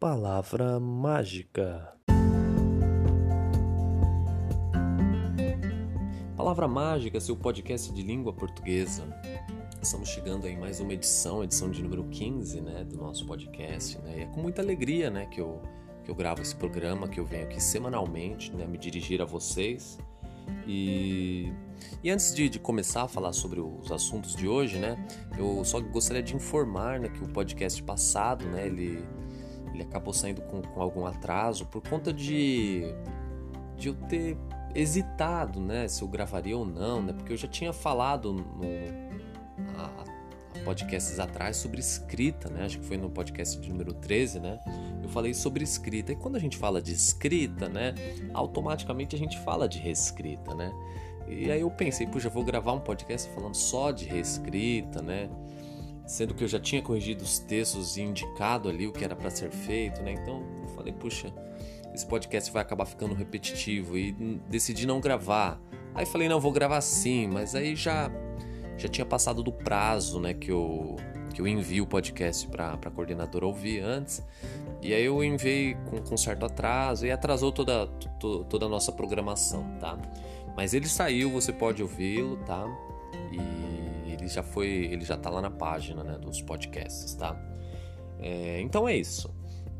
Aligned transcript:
Palavra 0.00 0.80
mágica. 0.80 1.94
Palavra 6.34 6.66
mágica, 6.66 7.20
seu 7.20 7.36
podcast 7.36 7.92
de 7.92 8.02
língua 8.02 8.32
portuguesa. 8.32 9.04
Estamos 9.82 10.08
chegando 10.08 10.48
em 10.48 10.58
mais 10.58 10.80
uma 10.80 10.94
edição, 10.94 11.44
edição 11.44 11.70
de 11.70 11.82
número 11.82 12.04
15, 12.04 12.62
né, 12.62 12.82
do 12.82 12.96
nosso 12.96 13.26
podcast, 13.26 13.98
né? 13.98 14.20
E 14.20 14.22
é 14.22 14.26
com 14.28 14.40
muita 14.40 14.62
alegria, 14.62 15.10
né, 15.10 15.26
que 15.26 15.38
eu 15.38 15.60
que 16.02 16.10
eu 16.10 16.14
gravo 16.14 16.40
esse 16.40 16.56
programa, 16.56 17.06
que 17.06 17.20
eu 17.20 17.26
venho 17.26 17.44
aqui 17.44 17.62
semanalmente, 17.62 18.50
né, 18.56 18.66
me 18.66 18.78
dirigir 18.78 19.20
a 19.20 19.26
vocês. 19.26 19.98
E, 20.66 21.52
e 22.02 22.10
antes 22.10 22.34
de, 22.34 22.48
de, 22.48 22.58
começar 22.58 23.02
a 23.02 23.08
falar 23.08 23.34
sobre 23.34 23.60
os 23.60 23.92
assuntos 23.92 24.34
de 24.34 24.48
hoje, 24.48 24.78
né, 24.78 24.96
eu 25.38 25.62
só 25.62 25.78
gostaria 25.78 26.22
de 26.22 26.34
informar 26.34 26.98
né, 26.98 27.10
que 27.10 27.22
o 27.22 27.28
podcast 27.28 27.82
passado, 27.82 28.46
né, 28.46 28.66
ele, 28.66 29.04
ele 29.72 29.82
acabou 29.82 30.12
saindo 30.12 30.42
com, 30.42 30.62
com 30.62 30.80
algum 30.80 31.06
atraso 31.06 31.66
por 31.66 31.82
conta 31.82 32.12
de, 32.12 32.82
de 33.76 33.88
eu 33.88 33.94
ter 33.94 34.36
hesitado, 34.74 35.60
né, 35.60 35.88
se 35.88 36.02
eu 36.02 36.08
gravaria 36.08 36.56
ou 36.56 36.64
não, 36.64 37.02
né, 37.02 37.12
porque 37.12 37.32
eu 37.32 37.36
já 37.36 37.48
tinha 37.48 37.72
falado 37.72 38.32
no, 38.32 38.44
há, 39.76 40.04
podcasts 40.64 41.18
atrás 41.18 41.56
sobre 41.56 41.80
escrita, 41.80 42.48
né, 42.48 42.64
acho 42.64 42.78
que 42.78 42.84
foi 42.84 42.96
no 42.96 43.10
podcast 43.10 43.58
de 43.58 43.68
número 43.68 43.92
13, 43.94 44.40
né, 44.40 44.60
eu 45.02 45.08
falei 45.08 45.34
sobre 45.34 45.64
escrita. 45.64 46.12
E 46.12 46.16
quando 46.16 46.36
a 46.36 46.38
gente 46.38 46.56
fala 46.56 46.80
de 46.80 46.92
escrita, 46.92 47.68
né, 47.68 47.94
automaticamente 48.32 49.16
a 49.16 49.18
gente 49.18 49.38
fala 49.40 49.68
de 49.68 49.78
reescrita, 49.78 50.54
né, 50.54 50.72
e 51.26 51.50
aí 51.50 51.60
eu 51.60 51.70
pensei, 51.70 52.06
puxa, 52.06 52.28
vou 52.28 52.44
gravar 52.44 52.72
um 52.72 52.80
podcast 52.80 53.30
falando 53.30 53.54
só 53.54 53.90
de 53.90 54.04
reescrita, 54.04 55.00
né, 55.02 55.28
sendo 56.06 56.34
que 56.34 56.44
eu 56.44 56.48
já 56.48 56.58
tinha 56.58 56.82
corrigido 56.82 57.22
os 57.22 57.38
textos 57.38 57.96
e 57.96 58.02
indicado 58.02 58.68
ali 58.68 58.86
o 58.86 58.92
que 58.92 59.04
era 59.04 59.14
para 59.14 59.30
ser 59.30 59.50
feito, 59.50 60.02
né, 60.02 60.12
então 60.12 60.42
eu 60.62 60.68
falei, 60.68 60.92
puxa, 60.92 61.32
esse 61.94 62.06
podcast 62.06 62.50
vai 62.52 62.62
acabar 62.62 62.86
ficando 62.86 63.14
repetitivo 63.14 63.98
e 63.98 64.12
decidi 64.48 64.86
não 64.86 65.00
gravar. 65.00 65.60
Aí 65.94 66.06
falei, 66.06 66.28
não, 66.28 66.40
vou 66.40 66.52
gravar 66.52 66.80
sim, 66.80 67.26
mas 67.26 67.54
aí 67.54 67.74
já 67.74 68.10
já 68.78 68.88
tinha 68.88 69.04
passado 69.04 69.42
do 69.42 69.52
prazo, 69.52 70.18
né, 70.20 70.32
que 70.32 70.50
eu 70.50 70.96
que 71.30 71.40
eu 71.40 71.46
envio 71.46 71.84
o 71.84 71.86
podcast 71.86 72.46
para 72.48 72.72
a 72.72 72.90
coordenadora 72.90 73.46
ouvir 73.46 73.80
antes. 73.80 74.22
E 74.82 74.92
aí 74.92 75.04
eu 75.04 75.22
enviei 75.22 75.74
com, 75.88 75.98
com 75.98 76.16
certo 76.16 76.44
atraso 76.44 77.06
e 77.06 77.10
atrasou 77.10 77.52
toda, 77.52 77.86
to, 78.18 78.44
toda 78.44 78.66
a 78.66 78.68
nossa 78.68 78.90
programação, 78.90 79.64
tá? 79.78 79.98
Mas 80.56 80.74
ele 80.74 80.88
saiu, 80.88 81.30
você 81.30 81.52
pode 81.52 81.82
ouvi-lo, 81.82 82.36
tá? 82.38 82.66
E 83.30 83.79
ele 84.20 84.28
já 84.28 84.42
foi, 84.42 84.68
ele 84.68 85.04
já 85.04 85.16
tá 85.16 85.30
lá 85.30 85.40
na 85.40 85.50
página, 85.50 86.04
né, 86.04 86.18
dos 86.18 86.40
podcasts, 86.42 87.14
tá? 87.14 87.36
É, 88.18 88.60
então 88.60 88.88
é 88.88 88.96
isso. 88.96 89.32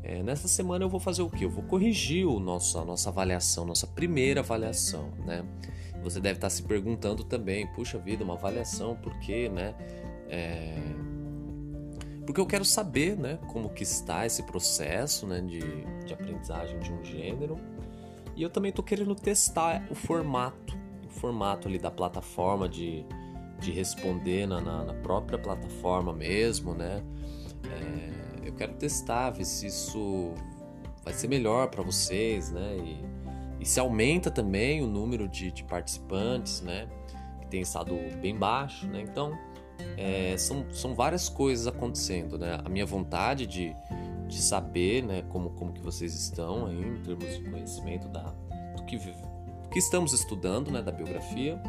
É, 0.03 0.23
nessa 0.23 0.47
semana 0.47 0.83
eu 0.83 0.89
vou 0.89 0.99
fazer 0.99 1.21
o 1.21 1.29
que? 1.29 1.45
Eu 1.45 1.49
vou 1.49 1.63
corrigir 1.63 2.25
o 2.25 2.39
nosso, 2.39 2.79
a 2.79 2.85
nossa 2.85 3.09
avaliação, 3.09 3.65
nossa 3.65 3.85
primeira 3.85 4.39
avaliação, 4.39 5.11
né? 5.25 5.45
Você 6.03 6.19
deve 6.19 6.37
estar 6.37 6.49
se 6.49 6.63
perguntando 6.63 7.23
também, 7.23 7.67
puxa 7.67 7.99
vida, 7.99 8.23
uma 8.23 8.33
avaliação, 8.33 8.95
por 8.95 9.17
quê, 9.19 9.47
né? 9.47 9.75
É... 10.27 10.75
Porque 12.25 12.39
eu 12.39 12.45
quero 12.45 12.63
saber, 12.63 13.17
né, 13.17 13.37
como 13.51 13.69
que 13.69 13.83
está 13.83 14.25
esse 14.25 14.43
processo, 14.43 15.27
né, 15.27 15.41
de, 15.41 15.59
de 16.05 16.13
aprendizagem 16.13 16.79
de 16.79 16.91
um 16.91 17.03
gênero. 17.03 17.59
E 18.35 18.41
eu 18.41 18.49
também 18.49 18.69
estou 18.69 18.85
querendo 18.85 19.13
testar 19.13 19.85
o 19.89 19.95
formato, 19.95 20.77
o 21.05 21.09
formato 21.09 21.67
ali 21.67 21.77
da 21.77 21.91
plataforma 21.91 22.69
de, 22.69 23.05
de 23.61 23.71
responder 23.71 24.45
na, 24.47 24.59
na, 24.59 24.83
na 24.83 24.93
própria 24.95 25.37
plataforma 25.37 26.11
mesmo, 26.11 26.73
né? 26.73 27.01
É 27.65 28.11
eu 28.51 28.53
quero 28.53 28.73
testar, 28.73 29.29
ver 29.31 29.45
se 29.45 29.67
isso 29.67 30.33
vai 31.03 31.13
ser 31.13 31.27
melhor 31.27 31.69
para 31.69 31.81
vocês, 31.81 32.51
né? 32.51 32.77
E, 32.77 33.61
e, 33.61 33.65
se 33.65 33.79
aumenta 33.79 34.29
também 34.29 34.81
o 34.81 34.87
número 34.87 35.27
de, 35.27 35.51
de, 35.51 35.63
participantes, 35.63 36.61
né? 36.61 36.87
Que 37.39 37.47
tem 37.47 37.61
estado 37.61 37.95
bem 38.21 38.37
baixo, 38.37 38.87
né? 38.87 39.01
Então, 39.01 39.37
é, 39.97 40.35
são, 40.37 40.65
são 40.71 40.93
várias 40.93 41.29
coisas 41.29 41.67
acontecendo, 41.67 42.37
né? 42.37 42.59
A 42.63 42.69
minha 42.69 42.85
vontade 42.85 43.47
de, 43.47 43.75
de 44.27 44.41
saber, 44.41 45.03
né? 45.03 45.23
Como, 45.29 45.51
como 45.51 45.71
que 45.71 45.81
vocês 45.81 46.13
estão 46.13 46.65
aí 46.65 46.81
em 46.81 47.01
termos 47.01 47.37
de 47.37 47.49
conhecimento 47.49 48.07
da, 48.09 48.33
do, 48.75 48.83
que, 48.85 48.97
do 48.97 49.69
que 49.69 49.79
estamos 49.79 50.13
estudando, 50.13 50.71
né? 50.71 50.81
Da 50.81 50.91
biografia 50.91 51.61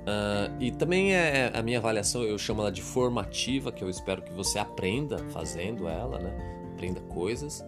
Uh, 0.00 0.56
e 0.58 0.70
também 0.70 1.14
é, 1.14 1.50
é 1.52 1.58
a 1.58 1.62
minha 1.62 1.78
avaliação, 1.78 2.22
eu 2.22 2.38
chamo 2.38 2.62
ela 2.62 2.72
de 2.72 2.82
formativa, 2.82 3.70
que 3.70 3.84
eu 3.84 3.90
espero 3.90 4.22
que 4.22 4.32
você 4.32 4.58
aprenda 4.58 5.18
fazendo 5.30 5.86
ela, 5.86 6.18
né? 6.18 6.34
Aprenda 6.74 7.00
coisas. 7.00 7.64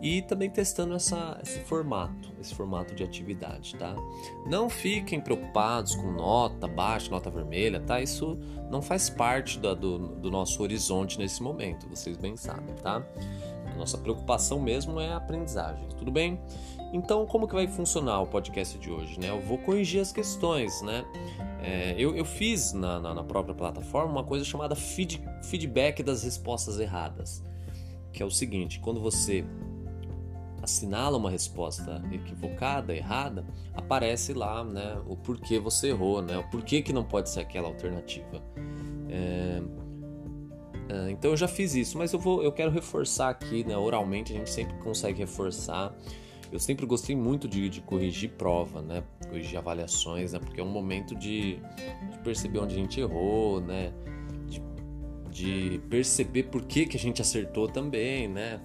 E 0.00 0.22
também 0.22 0.48
testando 0.48 0.94
essa, 0.94 1.40
esse 1.42 1.58
formato, 1.60 2.32
esse 2.40 2.54
formato 2.54 2.94
de 2.94 3.02
atividade, 3.02 3.74
tá? 3.74 3.96
Não 4.46 4.70
fiquem 4.70 5.20
preocupados 5.20 5.96
com 5.96 6.12
nota 6.12 6.68
baixa, 6.68 7.10
nota 7.10 7.28
vermelha, 7.30 7.80
tá? 7.80 8.00
Isso 8.00 8.38
não 8.70 8.80
faz 8.80 9.10
parte 9.10 9.58
da, 9.58 9.74
do, 9.74 9.98
do 10.16 10.30
nosso 10.30 10.62
horizonte 10.62 11.18
nesse 11.18 11.42
momento, 11.42 11.88
vocês 11.88 12.16
bem 12.16 12.36
sabem, 12.36 12.76
tá? 12.76 13.04
Nossa 13.78 13.96
preocupação 13.96 14.60
mesmo 14.60 15.00
é 15.00 15.08
a 15.08 15.16
aprendizagem, 15.16 15.86
tudo 15.96 16.10
bem? 16.10 16.40
Então, 16.92 17.26
como 17.26 17.46
que 17.46 17.54
vai 17.54 17.68
funcionar 17.68 18.20
o 18.20 18.26
podcast 18.26 18.78
de 18.78 18.90
hoje? 18.90 19.20
Né? 19.20 19.28
Eu 19.30 19.40
vou 19.40 19.58
corrigir 19.58 20.00
as 20.00 20.10
questões, 20.10 20.82
né? 20.82 21.04
É, 21.62 21.94
eu, 21.98 22.16
eu, 22.16 22.24
fiz 22.24 22.72
na, 22.72 22.98
na, 22.98 23.14
na, 23.14 23.24
própria 23.24 23.54
plataforma 23.54 24.10
uma 24.10 24.24
coisa 24.24 24.44
chamada 24.44 24.74
feed, 24.74 25.22
feedback 25.42 26.02
das 26.02 26.22
respostas 26.22 26.78
erradas, 26.78 27.42
que 28.12 28.22
é 28.22 28.26
o 28.26 28.30
seguinte: 28.30 28.80
quando 28.80 29.00
você 29.00 29.44
assinala 30.62 31.16
uma 31.16 31.30
resposta 31.30 32.02
equivocada, 32.12 32.94
errada, 32.94 33.44
aparece 33.74 34.32
lá, 34.32 34.64
né, 34.64 35.00
o 35.06 35.16
porquê 35.16 35.58
você 35.58 35.88
errou, 35.88 36.22
né, 36.22 36.36
o 36.38 36.48
porquê 36.50 36.82
que 36.82 36.92
não 36.92 37.04
pode 37.04 37.30
ser 37.30 37.40
aquela 37.40 37.68
alternativa. 37.68 38.42
É, 39.08 39.62
é, 40.88 41.10
então 41.10 41.30
eu 41.30 41.36
já 41.36 41.48
fiz 41.48 41.74
isso, 41.74 41.98
mas 41.98 42.12
eu 42.12 42.18
vou, 42.18 42.42
eu 42.42 42.52
quero 42.52 42.70
reforçar 42.70 43.28
aqui, 43.28 43.64
né, 43.64 43.76
oralmente 43.76 44.32
a 44.32 44.36
gente 44.36 44.50
sempre 44.50 44.76
consegue 44.78 45.18
reforçar 45.18 45.94
eu 46.50 46.58
sempre 46.58 46.86
gostei 46.86 47.14
muito 47.14 47.46
de, 47.46 47.68
de 47.68 47.80
corrigir 47.80 48.30
prova, 48.30 48.80
né? 48.80 49.02
Corrigir 49.28 49.58
avaliações, 49.58 50.32
né? 50.32 50.38
Porque 50.38 50.60
é 50.60 50.64
um 50.64 50.70
momento 50.70 51.14
de, 51.14 51.56
de 52.10 52.18
perceber 52.24 52.58
onde 52.58 52.74
a 52.74 52.78
gente 52.78 52.98
errou, 52.98 53.60
né? 53.60 53.92
De, 54.46 54.62
de, 55.30 55.78
perceber 55.90 56.44
por 56.44 56.64
que, 56.64 56.86
que 56.86 56.96
a 56.96 57.00
gente 57.00 57.20
acertou 57.20 57.68
também, 57.68 58.28
né? 58.28 58.60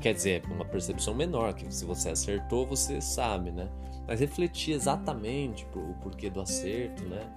Quer 0.00 0.14
dizer, 0.14 0.42
uma 0.46 0.64
percepção 0.64 1.14
menor, 1.14 1.54
que 1.54 1.72
se 1.72 1.84
você 1.84 2.10
acertou, 2.10 2.66
você 2.66 3.00
sabe, 3.00 3.52
né? 3.52 3.68
Mas 4.10 4.18
refletir 4.18 4.72
exatamente 4.74 5.64
o 5.72 5.94
porquê 6.02 6.28
do 6.28 6.40
acerto, 6.40 7.04
né? 7.04 7.30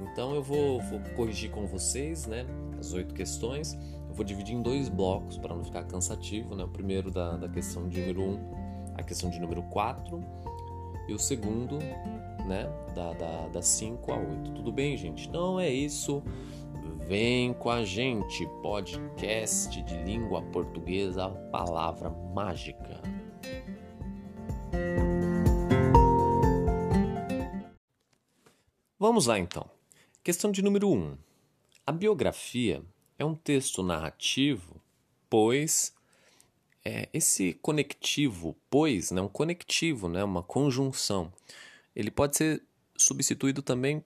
Então 0.00 0.36
eu 0.36 0.40
vou, 0.40 0.80
vou 0.80 1.00
corrigir 1.16 1.50
com 1.50 1.66
vocês, 1.66 2.26
né? 2.26 2.46
As 2.78 2.92
oito 2.92 3.12
questões. 3.12 3.76
Eu 4.08 4.14
vou 4.14 4.24
dividir 4.24 4.54
em 4.54 4.62
dois 4.62 4.88
blocos 4.88 5.36
para 5.36 5.52
não 5.52 5.64
ficar 5.64 5.82
cansativo, 5.82 6.54
né? 6.54 6.62
O 6.62 6.68
primeiro 6.68 7.10
da, 7.10 7.36
da 7.36 7.48
questão 7.48 7.88
de 7.88 7.98
número 7.98 8.22
1 8.22 8.24
um, 8.24 8.38
a 8.94 9.02
questão 9.02 9.30
de 9.30 9.40
número 9.40 9.64
4 9.64 10.24
e 11.08 11.12
o 11.12 11.18
segundo, 11.18 11.80
né, 12.46 12.70
da, 12.94 13.12
da, 13.14 13.48
da 13.48 13.60
5 13.60 14.12
a 14.12 14.16
8. 14.16 14.52
Tudo 14.52 14.70
bem, 14.70 14.96
gente? 14.96 15.28
Não 15.28 15.58
é 15.58 15.68
isso. 15.68 16.22
Vem 17.08 17.52
com 17.52 17.68
a 17.68 17.84
gente, 17.84 18.46
podcast 18.62 19.82
de 19.82 19.96
língua 20.04 20.40
portuguesa, 20.40 21.28
palavra 21.50 22.10
mágica. 22.32 23.00
Vamos 29.12 29.26
lá 29.26 29.38
então. 29.38 29.68
Questão 30.24 30.50
de 30.50 30.62
número 30.62 30.88
1. 30.88 30.94
Um. 30.94 31.18
A 31.86 31.92
biografia 31.92 32.82
é 33.18 33.24
um 33.26 33.34
texto 33.34 33.82
narrativo, 33.82 34.80
pois 35.28 35.92
é, 36.82 37.10
esse 37.12 37.52
conectivo, 37.60 38.56
pois, 38.70 39.10
né, 39.10 39.20
um 39.20 39.28
conectivo, 39.28 40.08
né, 40.08 40.24
uma 40.24 40.42
conjunção, 40.42 41.30
ele 41.94 42.10
pode 42.10 42.38
ser 42.38 42.62
substituído 42.96 43.60
também 43.60 44.02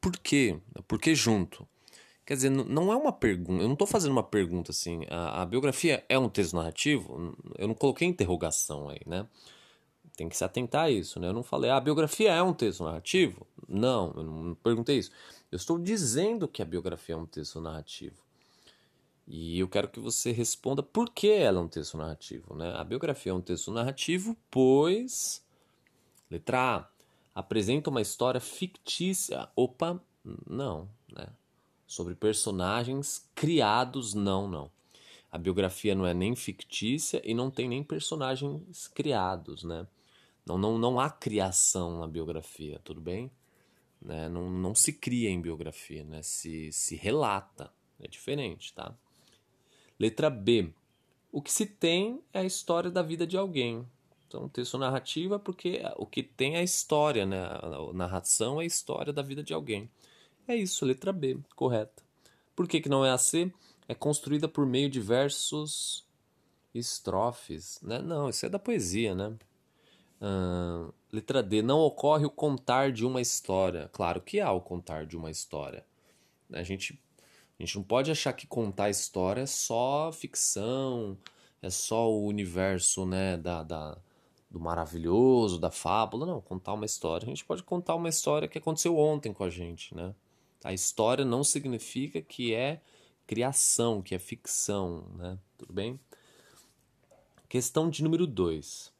por 0.00 0.16
quê? 0.16 0.56
Por 0.86 1.00
que 1.00 1.16
junto? 1.16 1.66
Quer 2.24 2.34
dizer, 2.34 2.50
não 2.50 2.92
é 2.92 2.96
uma 2.96 3.12
pergunta, 3.12 3.64
eu 3.64 3.66
não 3.66 3.72
estou 3.72 3.88
fazendo 3.88 4.12
uma 4.12 4.22
pergunta 4.22 4.70
assim, 4.70 5.00
a, 5.10 5.42
a, 5.42 5.46
biografia 5.46 6.04
é 6.08 6.16
um 6.16 6.28
texto 6.28 6.54
narrativo? 6.54 7.36
Eu 7.58 7.66
não 7.66 7.74
coloquei 7.74 8.06
interrogação 8.06 8.88
aí, 8.88 9.00
né? 9.04 9.26
Tem 10.18 10.28
que 10.28 10.36
se 10.36 10.42
atentar 10.42 10.86
a 10.86 10.90
isso, 10.90 11.20
né? 11.20 11.28
Eu 11.28 11.32
não 11.32 11.44
falei, 11.44 11.70
ah, 11.70 11.76
a 11.76 11.80
biografia 11.80 12.32
é 12.32 12.42
um 12.42 12.52
texto 12.52 12.82
narrativo? 12.82 13.46
Não, 13.68 14.12
eu 14.16 14.24
não 14.24 14.54
perguntei 14.56 14.98
isso. 14.98 15.12
Eu 15.48 15.54
estou 15.54 15.78
dizendo 15.78 16.48
que 16.48 16.60
a 16.60 16.64
biografia 16.64 17.14
é 17.14 17.18
um 17.18 17.24
texto 17.24 17.60
narrativo. 17.60 18.16
E 19.28 19.60
eu 19.60 19.68
quero 19.68 19.86
que 19.86 20.00
você 20.00 20.32
responda 20.32 20.82
por 20.82 21.10
que 21.10 21.30
ela 21.30 21.60
é 21.60 21.62
um 21.62 21.68
texto 21.68 21.96
narrativo. 21.96 22.52
Né? 22.56 22.74
A 22.74 22.82
biografia 22.82 23.30
é 23.30 23.34
um 23.34 23.40
texto 23.40 23.70
narrativo, 23.70 24.36
pois. 24.50 25.40
Letra 26.28 26.78
A. 26.78 26.88
Apresenta 27.32 27.88
uma 27.88 28.00
história 28.00 28.40
fictícia. 28.40 29.48
Opa, 29.54 30.02
não. 30.44 30.88
Né? 31.12 31.28
Sobre 31.86 32.16
personagens 32.16 33.24
criados, 33.36 34.14
não, 34.14 34.48
não. 34.48 34.68
A 35.30 35.38
biografia 35.38 35.94
não 35.94 36.04
é 36.04 36.12
nem 36.12 36.34
fictícia 36.34 37.22
e 37.24 37.32
não 37.34 37.52
tem 37.52 37.68
nem 37.68 37.84
personagens 37.84 38.88
criados, 38.88 39.62
né? 39.62 39.86
Não, 40.48 40.56
não, 40.56 40.78
não 40.78 40.98
há 40.98 41.10
criação 41.10 42.00
na 42.00 42.06
biografia, 42.08 42.80
tudo 42.82 43.00
bem? 43.00 43.30
Né? 44.00 44.28
Não, 44.28 44.48
não 44.50 44.74
se 44.74 44.92
cria 44.92 45.28
em 45.28 45.40
biografia, 45.40 46.02
né? 46.04 46.22
Se, 46.22 46.72
se 46.72 46.96
relata. 46.96 47.70
É 48.00 48.08
diferente, 48.08 48.72
tá? 48.72 48.94
Letra 49.98 50.30
B. 50.30 50.72
O 51.30 51.42
que 51.42 51.52
se 51.52 51.66
tem 51.66 52.22
é 52.32 52.40
a 52.40 52.44
história 52.44 52.90
da 52.90 53.02
vida 53.02 53.26
de 53.26 53.36
alguém. 53.36 53.86
Então, 54.26 54.48
texto 54.48 54.78
narrativo 54.78 55.34
é 55.34 55.38
porque 55.38 55.82
o 55.96 56.06
que 56.06 56.22
tem 56.22 56.54
é 56.54 56.60
a 56.60 56.62
história, 56.62 57.26
né? 57.26 57.42
A 57.42 57.92
narração 57.92 58.60
é 58.60 58.64
a 58.64 58.66
história 58.66 59.12
da 59.12 59.22
vida 59.22 59.42
de 59.42 59.52
alguém. 59.52 59.90
É 60.46 60.54
isso, 60.54 60.86
letra 60.86 61.12
B, 61.12 61.38
correta. 61.56 62.02
Por 62.54 62.66
que, 62.66 62.80
que 62.80 62.88
não 62.88 63.04
é 63.04 63.10
a 63.10 63.18
C? 63.18 63.52
É 63.86 63.94
construída 63.94 64.48
por 64.48 64.64
meio 64.64 64.88
de 64.88 65.00
versos 65.00 66.06
estrofes, 66.74 67.80
né? 67.82 67.98
Não, 67.98 68.28
isso 68.28 68.46
é 68.46 68.48
da 68.48 68.58
poesia, 68.58 69.14
né? 69.14 69.36
Letra 71.12 71.42
D. 71.42 71.62
Não 71.62 71.80
ocorre 71.80 72.26
o 72.26 72.30
contar 72.30 72.92
de 72.92 73.04
uma 73.04 73.20
história. 73.20 73.88
Claro 73.92 74.20
que 74.20 74.40
há 74.40 74.52
o 74.52 74.60
contar 74.60 75.06
de 75.06 75.16
uma 75.16 75.30
história. 75.30 75.84
A 76.52 76.62
gente, 76.62 77.00
a 77.58 77.62
gente 77.62 77.76
não 77.76 77.82
pode 77.82 78.10
achar 78.10 78.32
que 78.32 78.46
contar 78.46 78.90
história 78.90 79.42
é 79.42 79.46
só 79.46 80.10
ficção, 80.12 81.16
é 81.62 81.70
só 81.70 82.10
o 82.10 82.26
universo 82.26 83.06
né, 83.06 83.36
da, 83.36 83.62
da, 83.62 83.98
do 84.50 84.60
maravilhoso, 84.60 85.58
da 85.58 85.70
fábula. 85.70 86.26
Não, 86.26 86.40
contar 86.40 86.74
uma 86.74 86.86
história. 86.86 87.26
A 87.26 87.28
gente 87.28 87.44
pode 87.44 87.62
contar 87.62 87.94
uma 87.94 88.08
história 88.08 88.48
que 88.48 88.58
aconteceu 88.58 88.98
ontem 88.98 89.32
com 89.32 89.44
a 89.44 89.50
gente. 89.50 89.94
Né? 89.94 90.14
A 90.64 90.72
história 90.72 91.24
não 91.24 91.44
significa 91.44 92.20
que 92.20 92.54
é 92.54 92.80
criação, 93.26 94.02
que 94.02 94.14
é 94.14 94.18
ficção. 94.18 95.04
Né? 95.16 95.38
Tudo 95.56 95.72
bem? 95.72 95.98
Questão 97.48 97.88
de 97.88 98.02
número 98.02 98.26
2. 98.26 98.97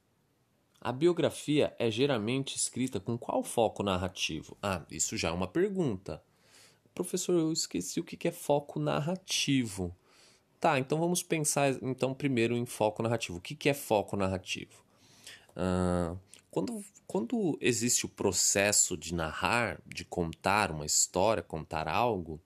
A 0.81 0.93
biografia 0.93 1.75
é 1.79 1.91
geralmente 1.91 2.57
escrita 2.57 3.01
com 3.01 3.19
qual 3.19 3.43
foco 3.43 3.83
narrativo? 3.83 4.57
Ah, 4.63 4.85
isso 4.91 5.17
já 5.17 5.29
é 5.29 5.33
uma 5.33 5.49
pergunta. 5.49 6.23
Professor, 6.95 7.35
eu 7.35 7.53
esqueci 7.53 8.01
o 8.01 8.05
que 8.05 8.29
é 8.29 8.33
foco 8.33 8.79
narrativo. 8.79 9.95
Tá, 10.61 10.79
então 10.79 10.99
vamos 10.99 11.23
pensar 11.23 11.71
então 11.83 12.15
primeiro 12.15 12.57
em 12.57 12.67
foco 12.67 13.03
narrativo. 13.03 13.39
O 13.39 13.41
que 13.41 13.69
é 13.69 13.75
foco 13.75 14.17
narrativo? 14.17 14.85
Ah, 15.57 16.17
quando, 16.51 16.85
quando 17.07 17.59
existe 17.61 18.07
o 18.07 18.09
processo 18.09 18.97
de 18.97 19.15
narrar, 19.15 19.81
de 19.87 20.05
contar 20.05 20.71
uma 20.71 20.87
história, 20.87 21.43
contar 21.43 21.89
algo, 21.89 22.41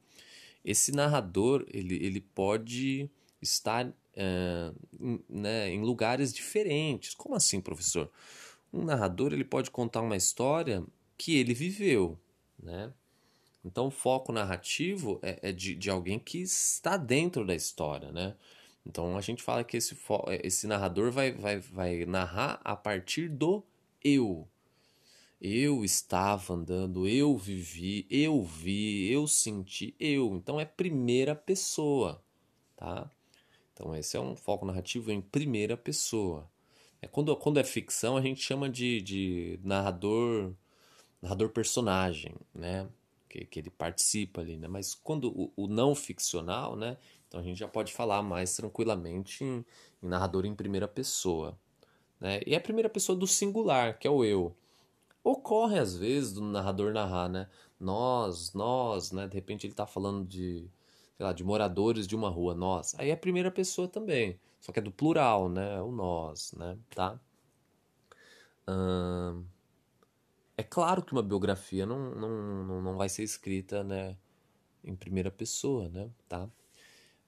esse 0.65 0.93
narrador 0.93 1.65
ele, 1.69 1.95
ele 2.05 2.21
pode 2.21 3.11
estar 3.41 3.93
é, 4.15 4.73
né, 5.29 5.71
em 5.71 5.83
lugares 5.83 6.33
diferentes. 6.33 7.15
Como 7.15 7.35
assim, 7.35 7.61
professor? 7.61 8.11
Um 8.73 8.85
narrador 8.85 9.33
ele 9.33 9.45
pode 9.45 9.71
contar 9.71 10.01
uma 10.01 10.17
história 10.17 10.85
que 11.17 11.37
ele 11.37 11.55
viveu, 11.55 12.19
né? 12.63 12.93
Então, 13.65 13.87
o 13.87 13.91
foco 13.91 14.33
narrativo 14.33 15.21
é, 15.23 15.39
é 15.51 15.53
de, 15.53 15.75
de 15.75 15.89
alguém 15.89 16.19
que 16.19 16.39
está 16.39 16.97
dentro 16.97 17.47
da 17.47 17.55
história, 17.55 18.11
né? 18.11 18.35
Então, 18.85 19.17
a 19.17 19.21
gente 19.21 19.43
fala 19.43 19.63
que 19.63 19.77
esse, 19.77 19.97
esse 20.43 20.67
narrador 20.67 21.13
vai, 21.13 21.31
vai, 21.33 21.61
vai 21.61 22.05
narrar 22.05 22.61
a 22.65 22.75
partir 22.75 23.29
do 23.29 23.63
eu. 24.03 24.49
Eu 25.41 25.85
estava 25.85 26.55
andando, 26.55 27.07
eu 27.07 27.37
vivi, 27.37 28.07
eu 28.11 28.43
vi, 28.43 29.11
eu 29.11 29.27
senti, 29.29 29.95
eu. 29.99 30.35
Então, 30.35 30.59
é 30.59 30.65
primeira 30.65 31.35
pessoa, 31.35 32.23
tá? 32.77 33.11
Então, 33.73 33.95
esse 33.97 34.17
é 34.17 34.21
um 34.21 34.37
foco 34.37 34.67
narrativo 34.67 35.11
em 35.11 35.21
primeira 35.21 35.77
pessoa. 35.77 36.49
É, 37.01 37.09
quando, 37.09 37.35
quando 37.37 37.59
é 37.59 37.65
ficção, 37.65 38.17
a 38.17 38.23
gente 38.23 38.41
chama 38.41 38.69
de, 38.69 39.01
de 39.01 39.61
narrador 39.65 40.55
narrador 41.23 41.51
personagem, 41.51 42.35
né? 42.55 42.89
Que, 43.29 43.47
que 43.47 43.61
ele 43.61 43.71
participa 43.71 44.41
ali, 44.41 44.57
né? 44.57 44.69
Mas 44.69 44.95
quando 44.95 45.29
o, 45.29 45.53
o, 45.57 45.69
não 45.69 45.95
ficcional, 45.95 46.77
né? 46.77 46.99
Então 47.29 47.41
a 47.41 47.43
gente 47.43 47.59
já 47.59 47.69
pode 47.69 47.93
falar 47.93 48.23
mais 48.23 48.55
tranquilamente 48.57 49.45
em, 49.45 49.65
em 50.03 50.09
narrador 50.09 50.45
em 50.45 50.55
primeira 50.55 50.89
pessoa. 50.89 51.57
Né? 52.21 52.41
E 52.47 52.55
é 52.55 52.59
a 52.59 52.61
primeira 52.61 52.91
pessoa 52.91 53.17
do 53.17 53.27
singular, 53.27 53.99
que 53.99 54.07
é 54.07 54.11
o 54.11 54.25
eu. 54.25 54.55
Ocorre 55.25 55.79
às 55.79 55.97
vezes 55.97 56.33
do 56.33 56.43
narrador 56.43 56.93
narrar, 56.93 57.29
né? 57.29 57.49
Nós, 57.81 58.53
nós, 58.53 59.13
né? 59.13 59.27
De 59.29 59.35
repente 59.35 59.67
ele 59.67 59.73
está 59.73 59.87
falando 59.87 60.27
de 60.27 60.69
sei 61.23 61.27
lá, 61.27 61.33
de 61.33 61.45
moradores 61.45 62.07
de 62.07 62.17
uma 62.17 62.29
rua, 62.29 62.55
nós. 62.55 62.95
Aí 62.99 63.11
é 63.11 63.13
a 63.13 63.17
primeira 63.17 63.51
pessoa 63.51 63.87
também, 63.87 64.39
só 64.61 64.73
que 64.73 64.81
é 64.81 64.83
do 64.83 64.91
plural, 64.91 65.49
né? 65.49 65.81
O 65.81 65.93
nós, 65.93 66.53
né? 66.55 66.77
Tá? 66.91 67.21
Hum, 68.69 69.45
é 70.57 70.63
claro 70.65 71.03
que 71.03 71.13
uma 71.13 71.23
biografia 71.23 71.87
não, 71.87 72.15
não, 72.15 72.83
não 72.83 72.97
vai 72.97 73.09
ser 73.09 73.23
escrita, 73.23 73.85
né? 73.85 74.17
Em 74.85 74.97
primeira 74.97 75.31
pessoa, 75.31 75.89
né? 75.89 76.11
Tá? 76.29 76.49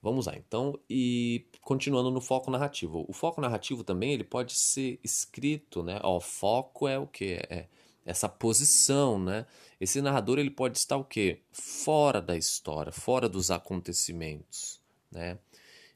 Vamos 0.03 0.27
lá, 0.27 0.37
então, 0.37 0.79
e 0.91 1.47
continuando 1.63 2.11
no 2.11 2.21
foco 2.21 2.51
narrativo. 2.51 3.07
O 3.09 3.13
foco 3.13 3.41
narrativo 3.41 3.85
também 3.85 4.13
ele 4.13 4.25
pode 4.25 4.55
ser 4.55 4.99
escrito, 5.05 5.83
né? 5.85 6.01
Ó, 6.03 6.21
foco 6.21 6.89
é 6.89 6.99
o 6.99 7.07
que? 7.07 7.35
É 7.49 7.69
essa 8.05 8.29
posição, 8.29 9.19
né? 9.19 9.47
Esse 9.81 10.01
narrador 10.01 10.39
ele 10.39 10.51
pode 10.51 10.79
estar 10.79 10.97
o 10.97 11.05
quê? 11.05 11.41
Fora 11.53 12.21
da 12.21 12.37
história, 12.37 12.93
fora 12.93 13.29
dos 13.29 13.51
acontecimentos, 13.51 14.81
né? 15.11 15.39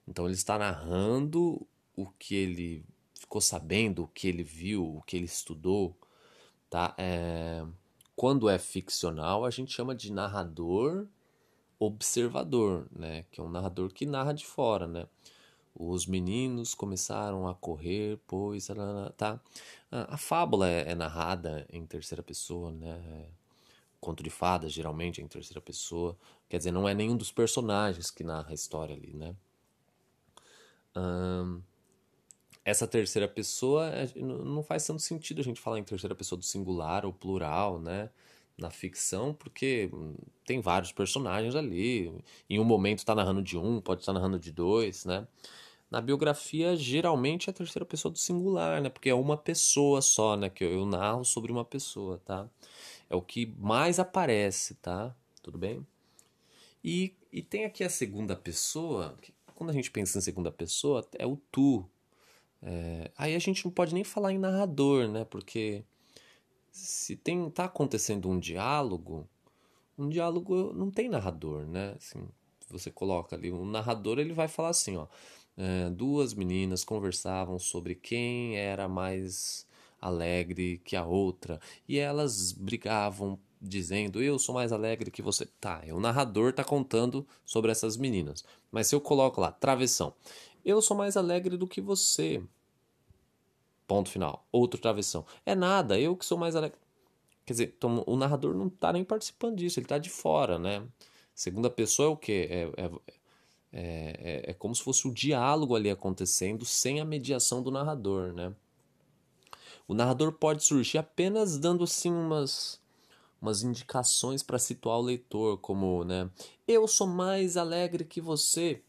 Então 0.07 0.25
ele 0.25 0.35
está 0.35 0.59
narrando 0.59 1.67
o 1.95 2.07
que 2.07 2.35
ele 2.35 2.85
ficou 3.15 3.41
sabendo, 3.41 4.05
o 4.05 4.09
que 4.09 4.27
ele 4.27 4.43
viu, 4.43 4.97
o 4.97 5.03
que 5.03 5.17
ele 5.17 5.27
estudou, 5.27 5.97
tá? 6.71 6.95
É... 6.97 7.65
Quando 8.17 8.49
é 8.49 8.59
ficcional, 8.59 9.45
a 9.45 9.51
gente 9.51 9.73
chama 9.73 9.95
de 9.95 10.13
narrador 10.13 11.07
observador, 11.79 12.89
né? 12.91 13.25
Que 13.31 13.41
é 13.41 13.45
um 13.45 13.51
narrador 13.51 13.93
que 13.93 14.05
narra 14.05 14.33
de 14.33 14.45
fora, 14.45 14.87
né? 14.87 15.07
Os 15.81 16.07
meninos 16.07 16.75
começaram 16.75 17.47
a 17.47 17.55
correr, 17.55 18.19
pois. 18.27 18.69
Tá? 19.17 19.41
A, 19.91 20.17
fábula 20.17 20.69
é, 20.69 20.91
é, 20.91 20.95
narrada 20.95 21.67
em 21.73 21.87
terceira 21.87 22.23
pessoa, 22.23 22.73
né? 22.73 23.27
Conto 24.01 24.23
de 24.23 24.31
fadas, 24.31 24.73
geralmente, 24.73 25.21
é 25.21 25.25
em 25.25 25.29
terceira 25.29 25.61
pessoa. 25.61 26.19
Quer 26.49 26.59
dizer, 26.59 26.73
não 26.73 26.89
é 26.89 26.95
nenhum 26.95 27.17
dos 27.17 27.31
personagens 27.31 28.11
que 28.11 28.25
narra 28.25 28.51
a 28.51 28.55
história 28.55 28.95
ali, 28.95 29.15
né? 29.15 29.35
essa 32.65 32.89
terceira 32.89 33.29
pessoa 33.29 33.87
é, 33.87 34.11
não 34.17 34.65
faz 34.65 34.85
tanto 34.85 35.01
sentido 35.01 35.41
a 35.41 35.45
gente 35.45 35.61
falar 35.61 35.79
em 35.79 35.85
terceira 35.85 36.13
pessoa 36.13 36.37
do 36.37 36.45
singular 36.45 37.07
ou 37.07 37.13
plural, 37.13 37.79
né? 37.79 38.11
na 38.59 38.71
ficção, 38.71 39.33
porque 39.33 39.89
tem 40.45 40.61
vários 40.61 40.91
personagens 40.91 41.55
ali. 41.55 42.13
Em 42.51 42.59
um 42.59 42.65
momento 42.65 42.99
está 42.99 43.15
narrando 43.15 43.41
de 43.41 43.57
um, 43.57 43.81
pode 43.81 44.03
estar 44.03 44.13
tá 44.13 44.19
narrando 44.19 44.39
de 44.39 44.51
dois, 44.51 45.05
né? 45.05 45.27
Na 45.91 46.03
biografia, 46.03 46.77
geralmente 46.77 47.49
é 47.49 47.51
a 47.51 47.55
terceira 47.55 47.87
pessoa 47.87 48.13
do 48.13 48.19
singular, 48.19 48.83
né? 48.83 48.91
Porque 48.91 49.09
é 49.09 49.15
uma 49.15 49.39
pessoa 49.39 50.03
só, 50.03 50.37
né? 50.37 50.51
Que 50.51 50.65
eu 50.65 50.85
narro 50.85 51.25
sobre 51.25 51.51
uma 51.51 51.65
pessoa, 51.65 52.19
tá? 52.27 52.47
É 53.09 53.17
o 53.17 53.23
que 53.23 53.47
mais 53.59 53.99
aparece, 53.99 54.75
tá? 54.77 55.15
Tudo 55.43 55.57
bem? 55.57 55.87
E, 56.85 57.15
e 57.33 57.41
tem 57.41 57.65
aqui 57.65 57.83
a 57.83 57.89
segunda 57.89 58.37
pessoa, 58.37 59.17
quando 59.55 59.71
a 59.71 59.73
gente 59.73 59.91
pensa 59.91 60.19
em 60.19 60.21
segunda 60.21 60.53
pessoa, 60.53 61.07
é 61.19 61.27
o 61.27 61.39
tu. 61.51 61.89
É, 62.63 63.11
aí 63.17 63.35
a 63.35 63.39
gente 63.39 63.65
não 63.65 63.73
pode 63.73 63.95
nem 63.95 64.05
falar 64.05 64.33
em 64.33 64.39
narrador, 64.39 65.09
né? 65.09 65.25
Porque 65.25 65.83
se 66.71 67.17
tem 67.17 67.49
tá 67.51 67.65
acontecendo 67.65 68.29
um 68.29 68.39
diálogo, 68.39 69.27
um 69.97 70.09
diálogo 70.11 70.71
não 70.75 70.91
tem 70.91 71.09
narrador, 71.09 71.67
né? 71.67 71.95
Assim, 71.97 72.29
você 72.69 72.91
coloca 72.91 73.35
ali 73.35 73.51
um 73.51 73.65
narrador, 73.65 74.19
ele 74.19 74.35
vai 74.35 74.49
falar 74.49 74.69
assim, 74.69 74.99
ó 74.99 75.07
é, 75.59 75.91
duas 75.91 76.35
meninas 76.35 76.85
conversavam 76.85 77.59
sobre 77.59 77.97
quem 77.97 78.57
era 78.57 78.87
mais 78.87 79.67
alegre 80.01 80.81
que 80.85 80.95
a 80.95 81.05
outra 81.05 81.61
e 81.89 81.99
elas 81.99 82.53
brigavam 82.53 83.37
dizendo 83.61 84.23
eu 84.23 84.39
sou 84.39 84.55
mais 84.55 84.73
alegre 84.73 85.11
que 85.11 85.21
você. 85.21 85.47
Tá, 85.61 85.83
o 85.91 85.99
narrador 85.99 86.53
tá 86.53 86.63
contando 86.63 87.27
sobre 87.45 87.73
essas 87.73 87.97
meninas. 87.97 88.45
Mas 88.71 88.87
se 88.87 88.95
eu 88.95 89.01
coloco 89.01 89.41
lá, 89.41 89.51
travessão, 89.51 90.15
eu 90.65 90.81
sou 90.81 90.97
mais 90.97 91.17
alegre 91.17 91.57
do 91.57 91.67
que 91.67 91.81
você. 91.81 92.41
Ponto 93.87 94.11
final. 94.11 94.47
Outro 94.53 94.81
travessão. 94.81 95.27
É 95.45 95.57
nada, 95.57 95.99
eu 95.99 96.17
que 96.17 96.25
sou 96.25 96.39
mais 96.39 96.55
alegre. 96.55 96.79
Quer 97.45 97.53
dizer, 97.55 97.79
o 98.07 98.17
narrador 98.17 98.55
não 98.55 98.69
tá 98.69 98.93
nem 98.93 99.03
participando 99.03 99.57
disso, 99.57 99.81
ele 99.81 99.87
tá 99.87 99.99
de 99.99 100.11
fora, 100.11 100.59
né? 100.59 100.87
Segunda 101.35 101.71
pessoa 101.71 102.09
é 102.09 102.13
o 102.13 102.17
quê? 102.17 102.47
É, 102.51 102.85
é, 102.85 102.91
é, 103.73 104.45
é, 104.47 104.51
é, 104.51 104.55
como 104.55 104.75
se 104.75 104.83
fosse 104.83 105.07
o 105.07 105.13
diálogo 105.13 105.77
ali 105.77 105.91
acontecendo 105.91 106.65
sem 106.65 107.01
a 107.01 107.05
mediação 107.05 107.63
do 107.63 107.71
narrador, 107.71 108.33
né? 108.33 108.55
O 109.87 109.95
narrador 109.95 110.33
pode 110.33 110.65
surgir 110.65 110.99
apenas 110.99 111.59
dando 111.59 111.85
assim 111.85 112.11
umas 112.11 112.81
umas 113.41 113.63
indicações 113.63 114.43
para 114.43 114.59
situar 114.59 114.99
o 114.99 115.03
leitor, 115.03 115.59
como, 115.59 116.05
né, 116.05 116.29
eu 116.67 116.87
sou 116.87 117.07
mais 117.07 117.57
alegre 117.57 118.05
que 118.05 118.21
você. 118.21 118.83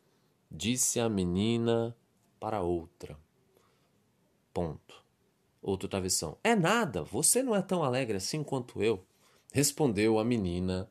Disse 0.51 0.99
a 0.99 1.07
menina 1.07 1.95
para 2.39 2.63
outra. 2.63 3.15
Ponto. 4.51 4.95
Outro 5.61 5.87
travessão. 5.87 6.39
É 6.43 6.55
nada, 6.55 7.03
você 7.03 7.43
não 7.43 7.55
é 7.55 7.61
tão 7.61 7.83
alegre 7.83 8.17
assim 8.17 8.43
quanto 8.43 8.81
eu. 8.81 9.05
Respondeu 9.53 10.17
a 10.17 10.23
menina, 10.23 10.89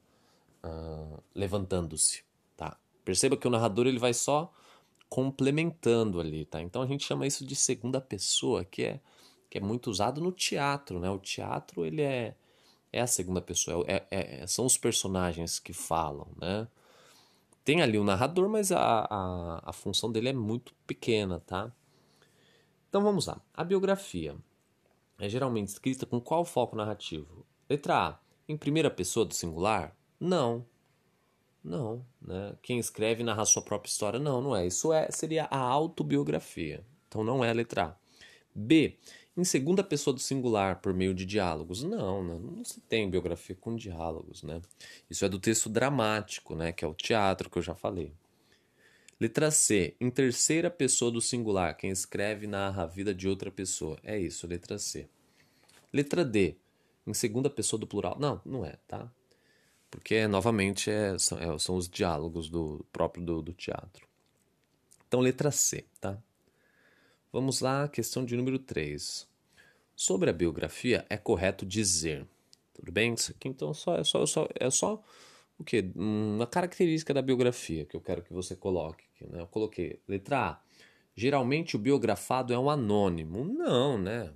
uh, 0.63 1.21
levantando-se. 1.35 2.23
Perceba 3.09 3.39
que 3.39 3.49
o 3.49 3.51
narrador 3.51 3.87
ele 3.87 3.99
vai 3.99 4.13
só 4.13 4.53
complementando 5.09 6.21
ali, 6.21 6.45
tá? 6.45 6.61
Então 6.61 6.83
a 6.83 6.87
gente 6.87 7.07
chama 7.07 7.27
isso 7.27 7.43
de 7.43 7.57
segunda 7.57 8.03
pessoa, 8.03 8.67
que 8.67 8.85
é 8.85 9.01
que 9.49 9.57
é 9.57 9.63
muito 9.63 9.91
usado 9.91 10.21
no 10.21 10.31
teatro, 10.31 11.01
né? 11.01 11.09
O 11.09 11.19
teatro 11.19 11.87
ele 11.87 12.03
é 12.03 12.37
é 12.93 13.01
a 13.01 13.07
segunda 13.07 13.41
pessoa, 13.41 13.83
é, 13.89 14.05
é, 14.11 14.47
são 14.47 14.67
os 14.67 14.77
personagens 14.77 15.59
que 15.59 15.73
falam, 15.73 16.29
né? 16.39 16.69
Tem 17.65 17.81
ali 17.81 17.97
o 17.97 18.05
narrador, 18.05 18.47
mas 18.47 18.71
a, 18.71 19.07
a, 19.11 19.63
a 19.71 19.73
função 19.73 20.13
dele 20.13 20.29
é 20.29 20.35
muito 20.35 20.75
pequena, 20.87 21.41
tá? 21.41 21.73
Então 22.91 23.03
vamos 23.03 23.25
lá. 23.25 23.41
A 23.55 23.65
biografia 23.65 24.37
é 25.19 25.31
geralmente 25.31 25.69
escrita 25.69 26.05
com 26.05 26.21
qual 26.21 26.45
foco 26.45 26.77
narrativo? 26.77 27.47
Letra 27.71 28.09
A. 28.09 28.19
Em 28.47 28.57
primeira 28.59 28.91
pessoa 28.91 29.25
do 29.25 29.33
singular? 29.33 29.97
Não. 30.21 30.67
Não. 31.69 32.05
Né? 32.21 32.55
Quem 32.63 32.79
escreve 32.79 33.23
narra 33.23 33.45
sua 33.45 33.63
própria 33.63 33.91
história? 33.91 34.19
Não, 34.19 34.41
não 34.41 34.57
é. 34.57 34.67
Isso 34.67 34.93
é, 34.93 35.11
seria 35.11 35.45
a 35.45 35.59
autobiografia. 35.59 36.83
Então 37.07 37.23
não 37.23 37.45
é 37.45 37.51
a 37.51 37.53
letra 37.53 37.85
A. 37.85 37.97
B. 38.55 38.97
Em 39.37 39.45
segunda 39.45 39.85
pessoa 39.85 40.13
do 40.15 40.21
singular, 40.21 40.81
por 40.81 40.93
meio 40.93 41.15
de 41.15 41.25
diálogos? 41.25 41.85
Não, 41.85 42.25
não, 42.25 42.41
não 42.41 42.65
se 42.65 42.81
tem 42.81 43.09
biografia 43.09 43.55
com 43.55 43.77
diálogos. 43.77 44.43
Né? 44.43 44.61
Isso 45.09 45.25
é 45.25 45.29
do 45.29 45.39
texto 45.39 45.69
dramático, 45.69 46.57
né? 46.57 46.73
que 46.73 46.85
é 46.85 46.89
o 46.89 46.95
teatro 46.95 47.51
que 47.51 47.59
eu 47.59 47.63
já 47.63 47.75
falei. 47.75 48.13
Letra 49.21 49.51
C. 49.51 49.95
Em 50.01 50.11
terceira 50.11 50.71
pessoa 50.71 51.11
do 51.11 51.21
singular, 51.21 51.77
quem 51.77 51.91
escreve 51.91 52.47
narra 52.47 52.85
a 52.85 52.87
vida 52.87 53.15
de 53.15 53.29
outra 53.29 53.51
pessoa. 53.51 53.99
É 54.03 54.19
isso, 54.19 54.47
letra 54.47 54.79
C. 54.79 55.09
Letra 55.93 56.25
D. 56.25 56.57
Em 57.07 57.15
segunda 57.15 57.51
pessoa 57.51 57.79
do 57.79 57.87
plural. 57.87 58.17
Não, 58.19 58.41
não 58.45 58.65
é, 58.65 58.77
tá? 58.89 59.11
Porque, 59.91 60.27
novamente, 60.27 60.91
é, 60.91 61.19
são, 61.19 61.39
é, 61.39 61.59
são, 61.59 61.77
os 61.77 61.89
diálogos 61.89 62.49
do 62.49 62.85
próprio 62.93 63.25
do, 63.25 63.43
do 63.43 63.53
teatro. 63.53 64.07
Então, 65.07 65.21
letra 65.21 65.51
C, 65.51 65.87
tá? 66.01 66.19
Vamos 67.33 67.61
lá, 67.61 67.89
questão 67.89 68.25
de 68.25 68.37
número 68.37 68.59
3. 68.59 69.27
Sobre 69.97 70.31
a 70.31 70.33
biografia, 70.33 71.07
é 71.09 71.17
correto 71.17 71.65
dizer. 71.65 72.27
Tudo 72.75 72.93
bem? 72.93 73.15
Isso 73.15 73.33
aqui, 73.33 73.49
então, 73.49 73.73
só, 73.73 73.97
é 73.97 74.05
só, 74.05 74.25
só, 74.27 74.49
é 74.55 74.71
só 74.71 75.03
o 75.59 75.65
quê? 75.65 75.91
Uma 75.97 76.47
característica 76.47 77.13
da 77.13 77.21
biografia 77.21 77.85
que 77.85 77.97
eu 77.97 78.01
quero 78.01 78.23
que 78.23 78.33
você 78.33 78.55
coloque. 78.55 79.05
Né? 79.21 79.41
Eu 79.41 79.47
coloquei 79.47 80.01
letra 80.07 80.51
A. 80.51 80.61
Geralmente 81.17 81.75
o 81.75 81.79
biografado 81.79 82.53
é 82.53 82.59
um 82.59 82.71
anônimo. 82.71 83.45
Não, 83.45 83.99
né? 83.99 84.33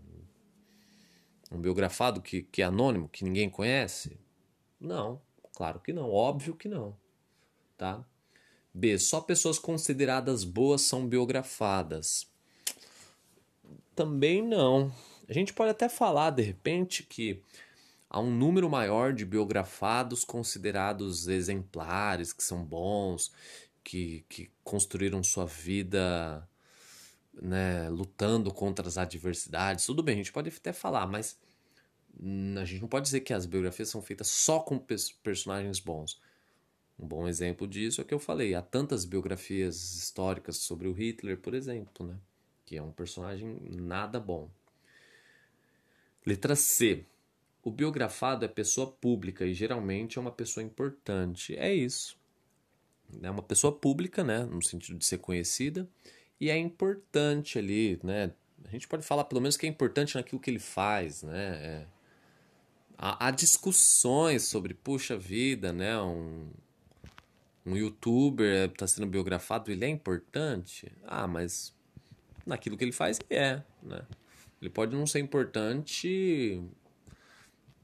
Um 1.52 1.60
biografado 1.60 2.20
que, 2.20 2.42
que 2.42 2.62
é 2.62 2.64
anônimo, 2.64 3.08
que 3.08 3.22
ninguém 3.22 3.48
conhece? 3.48 4.18
Não, 4.80 5.20
claro 5.54 5.80
que 5.80 5.92
não. 5.92 6.10
Óbvio 6.10 6.54
que 6.54 6.68
não. 6.68 6.96
Tá? 7.76 8.04
B. 8.72 8.98
Só 8.98 9.20
pessoas 9.20 9.58
consideradas 9.58 10.44
boas 10.44 10.82
são 10.82 11.06
biografadas. 11.06 12.26
Também 13.94 14.42
não. 14.42 14.92
A 15.28 15.32
gente 15.32 15.52
pode 15.52 15.70
até 15.70 15.88
falar, 15.88 16.30
de 16.30 16.42
repente, 16.42 17.02
que 17.02 17.42
há 18.08 18.20
um 18.20 18.30
número 18.30 18.68
maior 18.68 19.12
de 19.12 19.24
biografados 19.24 20.24
considerados 20.24 21.28
exemplares, 21.28 22.32
que 22.32 22.42
são 22.42 22.64
bons, 22.64 23.32
que, 23.82 24.24
que 24.28 24.50
construíram 24.64 25.22
sua 25.22 25.46
vida 25.46 26.46
né, 27.34 27.88
lutando 27.88 28.52
contra 28.52 28.86
as 28.86 28.98
adversidades. 28.98 29.86
Tudo 29.86 30.02
bem, 30.02 30.14
a 30.14 30.18
gente 30.18 30.32
pode 30.32 30.48
até 30.48 30.72
falar, 30.72 31.06
mas 31.06 31.38
a 32.58 32.64
gente 32.64 32.80
não 32.80 32.88
pode 32.88 33.04
dizer 33.04 33.20
que 33.20 33.32
as 33.32 33.46
biografias 33.46 33.88
são 33.88 34.00
feitas 34.00 34.28
só 34.28 34.60
com 34.60 34.78
personagens 35.22 35.80
bons. 35.80 36.20
Um 36.98 37.06
bom 37.06 37.26
exemplo 37.26 37.66
disso 37.66 38.00
é 38.00 38.04
que 38.04 38.14
eu 38.14 38.18
falei. 38.18 38.54
Há 38.54 38.62
tantas 38.62 39.04
biografias 39.04 39.94
históricas 39.96 40.58
sobre 40.58 40.86
o 40.86 40.92
Hitler, 40.92 41.38
por 41.38 41.54
exemplo, 41.54 42.06
né? 42.06 42.16
que 42.64 42.76
é 42.76 42.82
um 42.82 42.92
personagem 42.92 43.58
nada 43.68 44.18
bom. 44.18 44.48
Letra 46.24 46.54
C. 46.54 47.04
O 47.62 47.70
biografado 47.70 48.44
é 48.44 48.48
pessoa 48.48 48.90
pública 48.90 49.44
e 49.44 49.52
geralmente 49.52 50.18
é 50.18 50.20
uma 50.20 50.32
pessoa 50.32 50.64
importante. 50.64 51.56
É 51.56 51.72
isso. 51.72 52.16
É 53.20 53.30
uma 53.30 53.42
pessoa 53.42 53.72
pública, 53.76 54.24
né, 54.24 54.44
no 54.44 54.62
sentido 54.62 54.98
de 54.98 55.04
ser 55.04 55.18
conhecida, 55.18 55.86
e 56.40 56.48
é 56.48 56.56
importante 56.56 57.58
ali, 57.58 58.00
né? 58.02 58.32
A 58.64 58.70
gente 58.70 58.88
pode 58.88 59.04
falar 59.04 59.24
pelo 59.24 59.40
menos 59.40 59.56
que 59.56 59.66
é 59.66 59.68
importante 59.68 60.14
naquilo 60.14 60.40
que 60.40 60.50
ele 60.50 60.58
faz, 60.58 61.22
né? 61.22 61.56
É. 61.62 61.86
Há, 62.96 63.26
há, 63.26 63.30
discussões 63.30 64.44
sobre, 64.44 64.74
puxa 64.74 65.16
vida, 65.16 65.72
né? 65.72 66.00
Um, 66.00 66.50
um 67.66 67.76
youtuber 67.76 68.70
está 68.70 68.86
sendo 68.86 69.06
biografado, 69.06 69.70
ele 69.70 69.84
é 69.84 69.88
importante? 69.88 70.92
Ah, 71.04 71.26
mas 71.26 71.74
naquilo 72.46 72.76
que 72.76 72.84
ele 72.84 72.92
faz, 72.92 73.18
ele 73.28 73.38
é, 73.38 73.62
né? 73.82 74.02
Ele 74.60 74.70
pode 74.70 74.94
não 74.94 75.06
ser 75.06 75.18
importante 75.18 76.62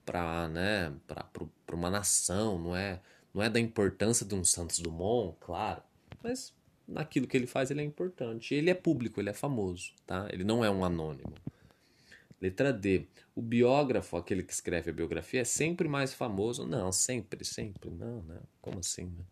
para 0.05 0.49
né, 0.49 0.95
para 1.07 1.77
uma 1.77 1.91
nação, 1.91 2.59
não 2.59 2.75
é, 2.75 3.00
não 3.35 3.43
é 3.43 3.50
da 3.50 3.61
importância 3.61 4.25
de 4.25 4.35
um 4.35 4.45
Santos 4.45 4.79
Dumont, 4.79 5.37
claro, 5.41 5.83
mas 6.23 6.55
naquilo 6.87 7.27
que 7.27 7.37
ele 7.37 7.47
faz 7.47 7.71
ele 7.71 7.83
é 7.83 7.85
importante. 7.85 8.55
Ele 8.55 8.71
é 8.71 8.75
público, 8.75 9.21
ele 9.21 9.29
é 9.29 9.35
famoso, 9.35 9.93
tá? 10.07 10.27
Ele 10.31 10.45
não 10.45 10.65
é 10.65 10.71
um 10.71 10.85
anônimo. 10.85 11.35
Letra 12.40 12.73
D. 12.73 13.07
O 13.35 13.42
biógrafo, 13.42 14.16
aquele 14.16 14.42
que 14.42 14.52
escreve 14.52 14.90
a 14.90 14.92
biografia, 14.92 15.40
é 15.40 15.45
sempre 15.45 15.88
mais 15.88 16.14
famoso? 16.14 16.66
Não, 16.66 16.92
sempre, 16.92 17.45
sempre. 17.45 17.90
Não, 17.90 18.23
né? 18.23 18.40
Como 18.61 18.78
assim, 18.78 19.07
né? 19.07 19.25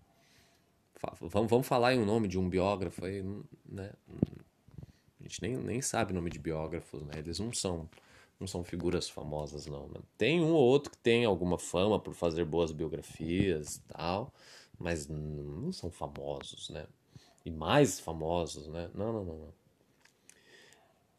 Vamos, 1.20 1.50
vamos 1.50 1.66
falar 1.66 1.94
em 1.94 2.00
um 2.00 2.04
nome 2.06 2.26
de 2.26 2.38
um 2.38 2.48
biógrafo 2.48 3.04
aí, 3.04 3.22
né? 3.64 3.92
A 5.20 5.22
gente 5.22 5.42
nem, 5.42 5.56
nem 5.56 5.82
sabe 5.82 6.12
o 6.12 6.14
nome 6.14 6.30
de 6.30 6.38
biógrafos, 6.38 7.02
né? 7.02 7.12
Eles 7.18 7.38
não 7.38 7.52
são 7.52 7.88
não 8.38 8.46
são 8.46 8.62
figuras 8.62 9.08
famosas, 9.08 9.66
não. 9.66 9.88
Né? 9.88 10.00
Tem 10.18 10.40
um 10.40 10.52
ou 10.52 10.62
outro 10.62 10.90
que 10.90 10.98
tem 10.98 11.24
alguma 11.24 11.58
fama 11.58 11.98
por 11.98 12.14
fazer 12.14 12.44
boas 12.44 12.70
biografias 12.70 13.76
e 13.76 13.80
tal, 13.82 14.32
mas 14.78 15.08
não 15.08 15.72
são 15.72 15.90
famosos, 15.90 16.68
né? 16.70 16.86
E 17.44 17.50
mais 17.50 17.98
famosos, 17.98 18.68
né? 18.68 18.90
Não, 18.94 19.12
não, 19.12 19.24
não. 19.24 19.38
não. 19.38 19.65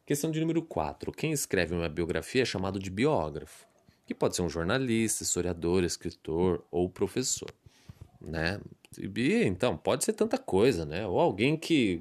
Questão 0.08 0.30
de 0.30 0.40
número 0.40 0.62
4. 0.62 1.12
Quem 1.12 1.32
escreve 1.32 1.74
uma 1.74 1.86
biografia 1.86 2.40
é 2.40 2.44
chamado 2.46 2.78
de 2.78 2.88
biógrafo, 2.88 3.66
que 4.06 4.14
pode 4.14 4.34
ser 4.34 4.40
um 4.40 4.48
jornalista, 4.48 5.22
historiador, 5.22 5.84
escritor 5.84 6.64
ou 6.70 6.88
professor, 6.88 7.52
né? 8.18 8.58
E, 8.98 9.44
então, 9.44 9.76
pode 9.76 10.04
ser 10.04 10.14
tanta 10.14 10.38
coisa, 10.38 10.86
né? 10.86 11.06
Ou 11.06 11.20
alguém 11.20 11.58
que 11.58 12.00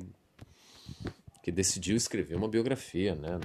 que 1.44 1.52
decidiu 1.52 1.98
escrever 1.98 2.36
uma 2.36 2.48
biografia, 2.48 3.14
né? 3.14 3.42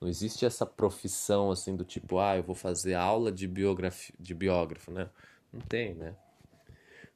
Não 0.00 0.06
existe 0.06 0.46
essa 0.46 0.64
profissão 0.64 1.50
assim 1.50 1.74
do 1.74 1.84
tipo, 1.84 2.20
ah, 2.20 2.36
eu 2.36 2.44
vou 2.44 2.54
fazer 2.54 2.94
aula 2.94 3.32
de 3.32 3.48
biografia, 3.48 4.14
de 4.16 4.32
biógrafo, 4.32 4.92
né? 4.92 5.10
Não 5.52 5.60
tem, 5.60 5.92
né? 5.92 6.14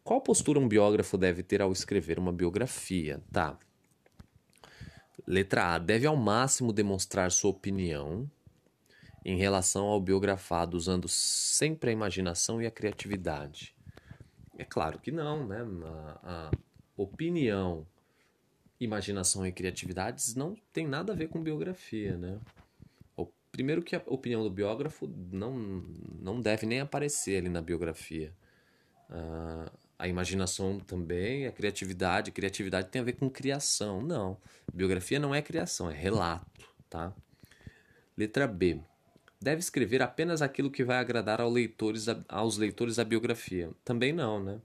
Qual 0.03 0.21
postura 0.21 0.59
um 0.59 0.67
biógrafo 0.67 1.17
deve 1.17 1.45
ter 1.45 1.63
ao 1.63 1.71
escrever 1.71 2.19
uma 2.19 2.33
biografia? 2.33 3.23
Tá. 3.31 3.57
Letra 5.27 5.75
A. 5.75 5.79
Deve 5.79 6.07
ao 6.07 6.17
máximo 6.17 6.73
demonstrar 6.73 7.31
sua 7.31 7.51
opinião 7.51 8.31
em 9.25 9.37
relação 9.39 9.87
ao 9.87 10.01
biografado, 10.01 10.77
usando 10.77 11.09
sempre 11.09 11.91
a 11.91 11.93
imaginação 11.93 12.61
e 12.61 12.67
a 12.67 12.71
criatividade. 12.71 13.75
É 14.59 14.65
claro 14.65 14.99
que 14.99 15.11
não, 15.11 15.47
né? 15.47 15.67
A, 16.23 16.51
a 16.51 16.51
opinião, 16.97 17.87
imaginação 18.79 19.47
e 19.47 19.53
criatividades 19.53 20.35
não 20.35 20.57
tem 20.73 20.87
nada 20.87 21.13
a 21.13 21.17
ver 21.17 21.29
com 21.29 21.43
biografia, 21.43 22.17
né? 22.17 22.39
Primeiro 23.55 23.83
que 23.83 23.95
a 23.95 24.03
opinião 24.07 24.43
do 24.43 24.51
biógrafo 24.51 25.07
não, 25.31 25.57
não 26.21 26.41
deve 26.41 26.67
nem 26.67 26.81
aparecer 26.81 27.39
ali 27.39 27.49
na 27.49 27.63
biografia. 27.63 28.33
Uh, 29.09 29.71
a 29.99 30.09
imaginação 30.09 30.79
também, 30.79 31.47
a 31.47 31.53
criatividade. 31.53 32.31
Criatividade 32.33 32.89
tem 32.89 33.01
a 33.01 33.05
ver 33.05 33.15
com 33.15 33.31
criação. 33.31 34.01
Não. 34.01 34.37
Biografia 34.73 35.19
não 35.19 35.35
é 35.35 35.41
criação, 35.41 35.91
é 35.91 35.95
relato. 35.95 36.69
Tá? 36.91 37.13
Letra 38.17 38.47
B. 38.47 38.81
Deve 39.41 39.61
escrever 39.61 40.01
apenas 40.03 40.41
aquilo 40.41 40.71
que 40.71 40.85
vai 40.85 40.99
agradar 40.99 41.41
aos 41.41 41.53
leitores, 41.53 42.07
aos 42.29 42.57
leitores 42.57 42.97
da 42.97 43.05
biografia. 43.05 43.71
Também 43.85 44.13
não, 44.13 44.43
né? 44.43 44.61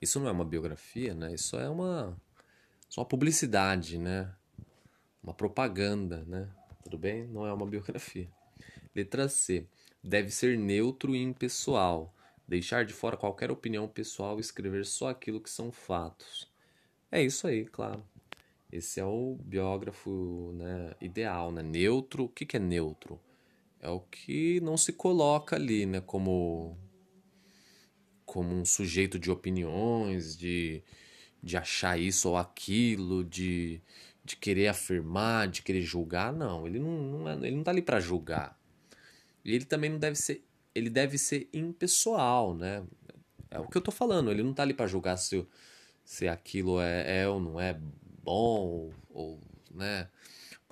Isso 0.00 0.20
não 0.20 0.28
é 0.28 0.32
uma 0.32 0.44
biografia, 0.44 1.14
né? 1.14 1.32
Isso 1.32 1.56
é 1.56 1.68
uma, 1.68 2.16
só 2.88 3.00
uma 3.00 3.06
publicidade, 3.06 3.98
né? 3.98 4.30
Uma 5.22 5.32
propaganda, 5.32 6.24
né? 6.26 6.48
Tudo 6.84 6.98
bem? 6.98 7.26
Não 7.28 7.46
é 7.46 7.52
uma 7.52 7.66
biografia. 7.66 8.28
Letra 8.94 9.28
C. 9.28 9.66
Deve 10.02 10.30
ser 10.30 10.58
neutro 10.58 11.14
e 11.14 11.22
impessoal. 11.22 12.14
Deixar 12.48 12.84
de 12.84 12.92
fora 12.92 13.16
qualquer 13.16 13.50
opinião 13.50 13.88
pessoal 13.88 14.38
e 14.38 14.40
escrever 14.40 14.86
só 14.86 15.08
aquilo 15.08 15.40
que 15.40 15.50
são 15.50 15.72
fatos. 15.72 16.48
É 17.10 17.22
isso 17.22 17.46
aí, 17.46 17.64
claro. 17.64 18.04
Esse 18.70 19.00
é 19.00 19.04
o 19.04 19.36
biógrafo 19.42 20.52
né, 20.54 20.94
ideal, 21.00 21.50
né? 21.50 21.62
Neutro. 21.62 22.24
O 22.24 22.28
que, 22.28 22.44
que 22.44 22.56
é 22.56 22.60
neutro? 22.60 23.20
É 23.80 23.88
o 23.88 24.00
que 24.00 24.60
não 24.60 24.76
se 24.76 24.92
coloca 24.92 25.56
ali, 25.56 25.86
né? 25.86 26.00
Como, 26.00 26.76
como 28.24 28.54
um 28.54 28.64
sujeito 28.64 29.18
de 29.18 29.30
opiniões, 29.30 30.36
de, 30.36 30.82
de 31.42 31.56
achar 31.56 31.98
isso 31.98 32.30
ou 32.30 32.36
aquilo, 32.36 33.24
de, 33.24 33.80
de 34.24 34.36
querer 34.36 34.68
afirmar, 34.68 35.48
de 35.48 35.62
querer 35.62 35.82
julgar. 35.82 36.32
Não, 36.32 36.66
ele 36.66 36.78
não, 36.78 37.02
não, 37.02 37.28
é, 37.28 37.34
ele 37.46 37.56
não 37.56 37.64
tá 37.64 37.70
ali 37.70 37.82
para 37.82 38.00
julgar. 38.00 38.60
E 39.44 39.54
ele 39.54 39.64
também 39.64 39.90
não 39.90 39.98
deve 39.98 40.16
ser. 40.16 40.44
Ele 40.76 40.90
deve 40.90 41.16
ser 41.16 41.48
impessoal, 41.54 42.54
né? 42.54 42.84
É 43.50 43.58
o 43.58 43.66
que 43.66 43.78
eu 43.78 43.82
tô 43.82 43.90
falando. 43.90 44.30
Ele 44.30 44.42
não 44.42 44.52
tá 44.52 44.62
ali 44.62 44.74
para 44.74 44.86
julgar 44.86 45.16
se, 45.16 45.46
se 46.04 46.28
aquilo 46.28 46.80
é, 46.80 47.22
é 47.22 47.28
ou 47.28 47.40
não 47.40 47.58
é 47.58 47.78
bom, 48.22 48.90
ou, 49.08 49.40
né? 49.70 50.08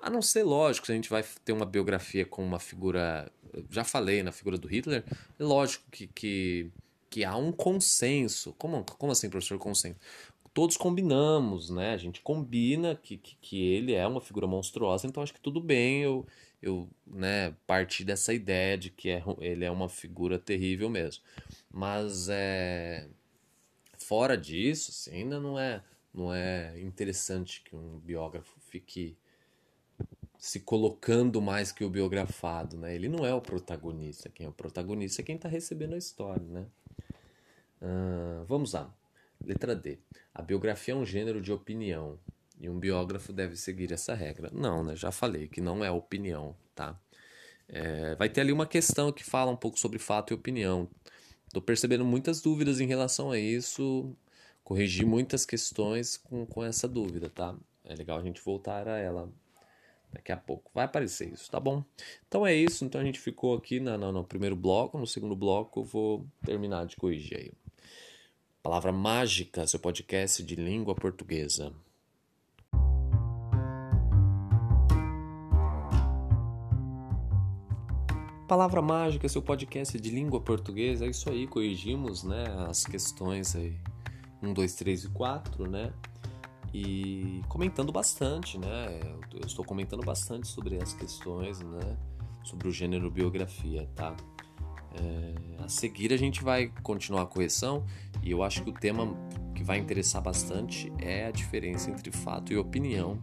A 0.03 0.11
não 0.11 0.21
ser, 0.21 0.43
lógico, 0.43 0.85
se 0.85 0.93
a 0.93 0.95
gente 0.95 1.09
vai 1.09 1.25
ter 1.45 1.53
uma 1.53 1.65
biografia 1.65 2.27
com 2.27 2.45
uma 2.45 2.59
figura. 2.59 3.33
Já 3.71 3.85
falei 3.85 4.23
na 4.23 4.33
figura 4.33 4.59
do 4.59 4.69
Hitler, 4.69 5.05
é 5.39 5.43
lógico 5.43 5.85
que, 5.91 6.09
que, 6.09 6.71
que 7.09 7.25
há 7.25 7.35
um 7.37 7.51
consenso. 7.51 8.53
Como, 8.59 8.85
como 8.99 9.13
assim, 9.13 9.31
professor, 9.31 9.59
consenso? 9.59 9.99
Todos 10.53 10.77
combinamos, 10.77 11.71
né? 11.71 11.95
A 11.95 11.97
gente 11.97 12.21
combina 12.21 12.95
que, 12.95 13.17
que, 13.17 13.37
que 13.41 13.63
ele 13.73 13.95
é 13.95 14.07
uma 14.07 14.21
figura 14.21 14.47
monstruosa, 14.47 15.07
então 15.07 15.23
acho 15.23 15.33
que 15.33 15.41
tudo 15.41 15.61
bem 15.61 16.03
eu, 16.03 16.27
eu 16.65 16.89
né, 17.07 17.55
partir 17.67 18.05
dessa 18.05 18.33
ideia 18.33 18.79
de 18.79 18.89
que 18.91 19.11
é, 19.11 19.23
ele 19.39 19.65
é 19.65 19.71
uma 19.71 19.89
figura 19.89 20.39
terrível 20.39 20.89
mesmo. 20.89 21.23
Mas 21.71 22.29
é, 22.31 23.07
fora 23.99 24.37
disso, 24.37 24.91
assim, 24.91 25.19
ainda 25.19 25.39
não 25.39 25.59
é 25.59 25.83
não 26.13 26.33
é 26.33 26.81
interessante 26.81 27.61
que 27.63 27.75
um 27.75 27.99
biógrafo 27.99 28.59
fique 28.61 29.17
se 30.39 30.61
colocando 30.61 31.43
mais 31.43 31.73
que 31.73 31.85
o 31.85 31.91
biografado, 31.91 32.77
né? 32.77 32.95
Ele 32.95 33.09
não 33.09 33.27
é 33.27 33.35
o 33.35 33.41
protagonista. 33.41 34.29
Quem 34.29 34.47
é 34.47 34.49
o 34.49 34.53
protagonista 34.53 35.21
é 35.21 35.25
quem 35.25 35.37
está 35.37 35.49
recebendo 35.49 35.95
a 35.95 35.99
história, 35.99 36.47
né? 36.47 36.67
Uh, 37.83 38.45
vamos 38.47 38.73
lá. 38.73 38.95
Letra 39.45 39.75
D. 39.75 39.99
A 40.33 40.41
biografia 40.41 40.95
é 40.95 40.97
um 40.97 41.05
gênero 41.05 41.43
de 41.43 41.53
opinião 41.53 42.19
e 42.59 42.69
um 42.69 42.79
biógrafo 42.79 43.33
deve 43.33 43.57
seguir 43.57 43.93
essa 43.93 44.15
regra. 44.15 44.51
Não, 44.53 44.85
né? 44.85 44.97
Já 44.97 45.11
falei 45.11 45.49
que 45.49 45.61
não 45.61 45.85
é 45.85 45.91
opinião, 45.91 46.57
tá? 46.75 46.99
É, 47.69 48.15
vai 48.17 48.29
ter 48.29 48.43
ali 48.43 48.53
uma 48.53 48.67
questão 48.67 49.13
que 49.13 49.25
fala 49.25 49.51
um 49.51 49.57
pouco 49.57 49.79
sobre 49.79 49.99
fato 49.99 50.33
e 50.33 50.35
opinião. 50.35 50.89
Estou 51.47 51.63
percebendo 51.63 52.05
muitas 52.05 52.41
dúvidas 52.41 52.81
em 52.81 52.87
relação 52.87 53.31
a 53.31 53.39
isso 53.39 54.17
corrigir 54.65 55.07
muitas 55.07 55.45
questões 55.45 56.17
com, 56.17 56.47
com 56.47 56.65
essa 56.65 56.89
dúvida, 56.89 57.29
tá? 57.29 57.55
É 57.85 57.95
legal 57.95 58.19
a 58.19 58.23
gente 58.23 58.41
voltar 58.41 58.89
a 58.89 58.99
ela 58.99 59.31
daqui 60.11 60.33
a 60.33 60.37
pouco. 60.37 60.71
Vai 60.75 60.87
aparecer 60.87 61.31
isso, 61.31 61.51
tá 61.51 61.61
bom? 61.61 61.85
Então 62.27 62.47
é 62.47 62.55
isso. 62.55 62.85
Então 62.85 63.01
a 63.01 63.05
gente 63.05 63.21
ficou 63.21 63.55
aqui 63.55 63.79
na, 63.79 63.99
no, 63.99 64.11
no 64.11 64.25
primeiro 64.25 64.57
bloco. 64.57 64.99
No 64.99 65.07
segundo 65.07 65.37
bloco 65.37 65.85
vou 65.85 66.27
terminar 66.45 66.87
de 66.87 66.97
corrigir 66.97 67.37
aí. 67.37 67.53
Palavra 68.63 68.91
mágica, 68.91 69.67
seu 69.67 69.79
podcast 69.79 70.43
de 70.43 70.57
língua 70.57 70.95
portuguesa. 70.95 71.71
Palavra 78.55 78.81
mágica, 78.81 79.29
seu 79.29 79.43
podcast 79.43 79.99
de 79.99 80.11
língua 80.11 80.41
portuguesa. 80.41 81.07
É 81.07 81.09
isso 81.09 81.29
aí, 81.29 81.45
corrigimos, 81.45 82.23
né, 82.23 82.45
as 82.69 82.85
questões 82.85 83.57
aí 83.57 83.77
1, 84.41 84.53
2, 84.53 84.75
3 84.77 85.05
e 85.07 85.09
4, 85.09 85.69
né? 85.69 85.93
E 86.73 87.43
comentando 87.49 87.91
bastante, 87.91 88.57
né? 88.57 89.01
Eu 89.33 89.45
estou 89.45 89.65
comentando 89.65 90.05
bastante 90.05 90.47
sobre 90.47 90.81
as 90.81 90.93
questões, 90.93 91.59
né? 91.63 91.97
Sobre 92.45 92.69
o 92.69 92.71
gênero 92.71 93.11
biografia, 93.11 93.89
tá? 93.97 94.15
É, 94.95 95.65
a 95.65 95.69
seguir 95.69 96.13
a 96.13 96.17
gente 96.17 96.45
vai 96.45 96.71
continuar 96.85 97.23
a 97.23 97.27
correção 97.27 97.85
e 98.23 98.31
eu 98.31 98.45
acho 98.45 98.63
que 98.63 98.71
o 98.71 98.73
tema 98.73 99.17
que 99.53 99.65
vai 99.65 99.79
interessar 99.79 100.23
bastante 100.23 100.93
é 101.01 101.27
a 101.27 101.33
diferença 101.33 101.91
entre 101.91 102.13
fato 102.13 102.53
e 102.53 102.57
opinião. 102.57 103.21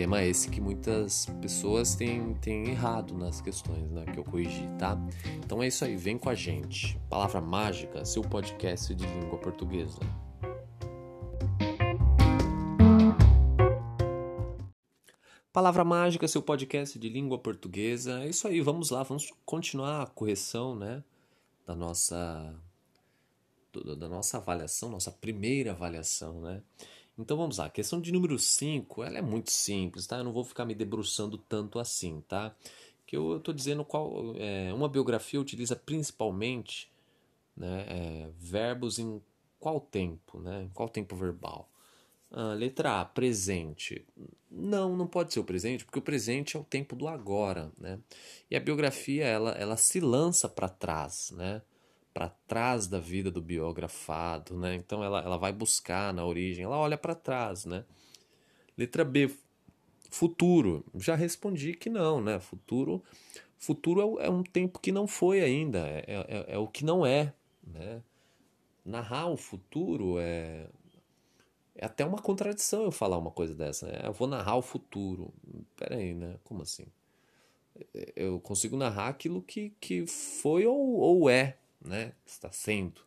Tema 0.00 0.24
esse 0.24 0.48
que 0.48 0.62
muitas 0.62 1.26
pessoas 1.42 1.94
têm, 1.94 2.32
têm 2.36 2.70
errado 2.70 3.12
nas 3.12 3.42
questões 3.42 3.90
né, 3.90 4.06
que 4.06 4.18
eu 4.18 4.24
corrigi, 4.24 4.66
tá? 4.78 4.96
Então 5.44 5.62
é 5.62 5.66
isso 5.66 5.84
aí, 5.84 5.94
vem 5.94 6.16
com 6.16 6.30
a 6.30 6.34
gente. 6.34 6.98
Palavra 7.10 7.38
mágica, 7.38 8.02
seu 8.06 8.22
podcast 8.22 8.94
de 8.94 9.04
língua 9.04 9.38
portuguesa. 9.38 9.98
Palavra 15.52 15.84
Mágica, 15.84 16.26
seu 16.26 16.40
podcast 16.40 16.98
de 16.98 17.08
língua 17.10 17.38
portuguesa. 17.38 18.24
É 18.24 18.28
isso 18.30 18.48
aí, 18.48 18.62
vamos 18.62 18.88
lá, 18.88 19.02
vamos 19.02 19.30
continuar 19.44 20.04
a 20.04 20.06
correção, 20.06 20.74
né, 20.74 21.04
da 21.66 21.76
nossa 21.76 22.58
da 23.98 24.08
nossa 24.08 24.38
avaliação, 24.38 24.88
nossa 24.88 25.12
primeira 25.12 25.72
avaliação, 25.72 26.40
né? 26.40 26.62
Então 27.20 27.36
vamos 27.36 27.58
lá, 27.58 27.66
a 27.66 27.70
questão 27.70 28.00
de 28.00 28.10
número 28.12 28.38
5, 28.38 29.02
ela 29.04 29.18
é 29.18 29.22
muito 29.22 29.50
simples, 29.50 30.06
tá? 30.06 30.18
Eu 30.18 30.24
não 30.24 30.32
vou 30.32 30.44
ficar 30.44 30.64
me 30.64 30.74
debruçando 30.74 31.36
tanto 31.36 31.78
assim, 31.78 32.22
tá? 32.26 32.54
Que 33.06 33.16
eu 33.16 33.36
estou 33.36 33.52
dizendo 33.52 33.84
qual 33.84 34.34
é, 34.36 34.72
uma 34.72 34.88
biografia 34.88 35.40
utiliza 35.40 35.76
principalmente 35.76 36.90
né, 37.56 37.84
é, 37.88 38.30
verbos 38.38 38.98
em 38.98 39.20
qual 39.58 39.80
tempo, 39.80 40.40
né? 40.40 40.70
Qual 40.74 40.88
tempo 40.88 41.14
verbal? 41.14 41.68
Ah, 42.32 42.54
letra 42.54 43.00
A, 43.00 43.04
presente. 43.04 44.04
Não, 44.50 44.96
não 44.96 45.06
pode 45.06 45.32
ser 45.32 45.40
o 45.40 45.44
presente, 45.44 45.84
porque 45.84 45.98
o 45.98 46.02
presente 46.02 46.56
é 46.56 46.60
o 46.60 46.64
tempo 46.64 46.94
do 46.94 47.08
agora, 47.08 47.70
né? 47.78 47.98
E 48.50 48.56
a 48.56 48.60
biografia, 48.60 49.24
ela, 49.24 49.50
ela 49.52 49.76
se 49.76 50.00
lança 50.00 50.48
para 50.48 50.68
trás, 50.68 51.32
né? 51.36 51.60
Para 52.12 52.28
trás 52.46 52.86
da 52.86 52.98
vida 52.98 53.30
do 53.30 53.40
biografado, 53.40 54.56
né? 54.56 54.74
Então 54.74 55.02
ela, 55.02 55.20
ela 55.20 55.36
vai 55.36 55.52
buscar 55.52 56.12
na 56.12 56.24
origem, 56.24 56.64
ela 56.64 56.76
olha 56.76 56.98
para 56.98 57.14
trás, 57.14 57.64
né? 57.64 57.84
Letra 58.76 59.04
B, 59.04 59.30
futuro. 60.10 60.84
Já 60.94 61.14
respondi 61.14 61.74
que 61.74 61.88
não, 61.88 62.20
né? 62.20 62.40
Futuro, 62.40 63.02
futuro 63.58 64.18
é, 64.20 64.26
é 64.26 64.30
um 64.30 64.42
tempo 64.42 64.80
que 64.80 64.90
não 64.90 65.06
foi 65.06 65.40
ainda, 65.40 65.86
é, 65.86 66.04
é, 66.06 66.54
é 66.54 66.58
o 66.58 66.66
que 66.66 66.84
não 66.84 67.06
é, 67.06 67.32
né? 67.64 68.02
Narrar 68.84 69.28
o 69.28 69.36
futuro 69.36 70.18
é 70.18 70.66
é 71.80 71.86
até 71.86 72.04
uma 72.04 72.18
contradição 72.18 72.84
eu 72.84 72.92
falar 72.92 73.16
uma 73.16 73.30
coisa 73.30 73.54
dessa. 73.54 73.86
Né? 73.86 74.02
Eu 74.04 74.12
vou 74.12 74.28
narrar 74.28 74.56
o 74.56 74.62
futuro. 74.62 75.32
Pera 75.76 75.96
aí, 75.96 76.12
né? 76.14 76.36
Como 76.44 76.62
assim? 76.62 76.84
Eu 78.14 78.38
consigo 78.38 78.76
narrar 78.76 79.08
aquilo 79.08 79.40
que, 79.40 79.72
que 79.80 80.06
foi 80.06 80.66
ou, 80.66 80.98
ou 80.98 81.30
é, 81.30 81.56
né? 81.80 82.12
Está 82.26 82.50
sendo. 82.52 83.00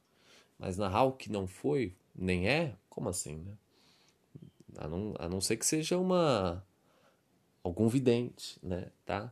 Mas 0.57 0.77
narrar 0.77 1.03
o 1.03 1.13
que 1.13 1.31
não 1.31 1.47
foi, 1.47 1.95
nem 2.15 2.47
é? 2.47 2.75
Como 2.89 3.09
assim, 3.09 3.37
né? 3.37 3.57
A 4.77 4.87
não, 4.87 5.13
a 5.19 5.29
não 5.29 5.39
ser 5.39 5.57
que 5.57 5.65
seja 5.65 5.97
uma 5.97 6.65
algum 7.63 7.87
vidente, 7.87 8.57
né? 8.61 8.91
Tá? 9.05 9.31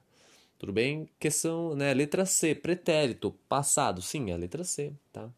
Tudo 0.57 0.71
bem? 0.71 1.09
Questão, 1.19 1.75
né? 1.75 1.93
Letra 1.93 2.25
C, 2.25 2.53
pretérito, 2.55 3.31
passado. 3.49 4.01
Sim, 4.01 4.31
é 4.31 4.33
a 4.33 4.37
letra 4.37 4.63
C, 4.63 4.93
tá? 5.11 5.29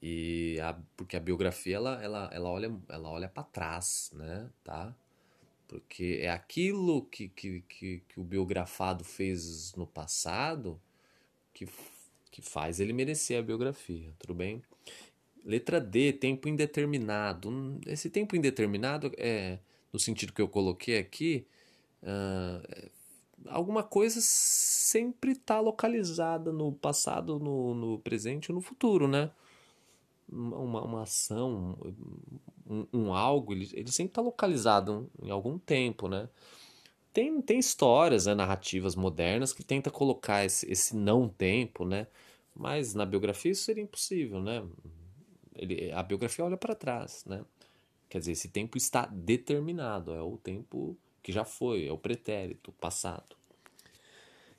E 0.00 0.58
a, 0.60 0.78
porque 0.96 1.16
a 1.16 1.20
biografia 1.20 1.76
ela, 1.76 2.02
ela, 2.02 2.30
ela 2.32 2.50
olha, 2.50 2.72
ela 2.88 3.08
olha 3.08 3.28
para 3.28 3.42
trás, 3.42 4.10
né? 4.14 4.48
Tá? 4.62 4.94
Porque 5.66 6.20
é 6.22 6.30
aquilo 6.30 7.04
que, 7.06 7.28
que, 7.28 7.60
que, 7.62 8.02
que 8.08 8.20
o 8.20 8.24
biografado 8.24 9.04
fez 9.04 9.74
no 9.74 9.86
passado 9.86 10.80
que, 11.52 11.66
que 12.30 12.42
faz 12.42 12.80
ele 12.80 12.92
merecer 12.92 13.38
a 13.38 13.42
biografia, 13.42 14.12
tudo 14.18 14.34
bem? 14.34 14.62
Letra 15.44 15.80
D, 15.80 16.12
tempo 16.12 16.48
indeterminado. 16.48 17.80
Esse 17.86 18.10
tempo 18.10 18.36
indeterminado 18.36 19.12
é, 19.16 19.58
no 19.92 19.98
sentido 19.98 20.32
que 20.32 20.42
eu 20.42 20.48
coloquei 20.48 20.98
aqui, 20.98 21.46
uh, 22.02 22.90
alguma 23.46 23.82
coisa 23.82 24.18
sempre 24.20 25.32
está 25.32 25.60
localizada 25.60 26.52
no 26.52 26.72
passado, 26.72 27.38
no, 27.38 27.74
no 27.74 27.98
presente 27.98 28.50
e 28.50 28.52
no 28.52 28.60
futuro, 28.60 29.08
né? 29.08 29.30
uma, 30.30 30.82
uma 30.82 31.02
ação, 31.02 31.76
um, 32.66 32.86
um 32.92 33.14
algo, 33.14 33.52
ele, 33.52 33.68
ele 33.72 33.90
sempre 33.90 34.10
está 34.10 34.20
localizado 34.20 35.10
em 35.22 35.30
algum 35.30 35.58
tempo, 35.58 36.08
né? 36.08 36.28
Tem, 37.12 37.40
tem 37.40 37.58
histórias, 37.58 38.26
né, 38.26 38.34
narrativas 38.34 38.94
modernas 38.94 39.52
que 39.52 39.62
tenta 39.62 39.90
colocar 39.90 40.44
esse, 40.44 40.70
esse 40.70 40.94
não 40.94 41.28
tempo, 41.28 41.84
né? 41.84 42.06
Mas 42.54 42.94
na 42.94 43.06
biografia 43.06 43.52
isso 43.52 43.64
seria 43.64 43.82
impossível, 43.82 44.40
né? 44.40 44.64
Ele, 45.54 45.90
a 45.92 46.02
biografia 46.02 46.44
olha 46.44 46.56
para 46.56 46.74
trás, 46.74 47.24
né? 47.26 47.44
Quer 48.08 48.20
dizer, 48.20 48.32
esse 48.32 48.48
tempo 48.48 48.78
está 48.78 49.06
determinado, 49.06 50.12
é 50.14 50.22
o 50.22 50.36
tempo 50.38 50.96
que 51.22 51.32
já 51.32 51.44
foi, 51.44 51.86
é 51.86 51.92
o 51.92 51.98
pretérito, 51.98 52.72
passado. 52.72 53.36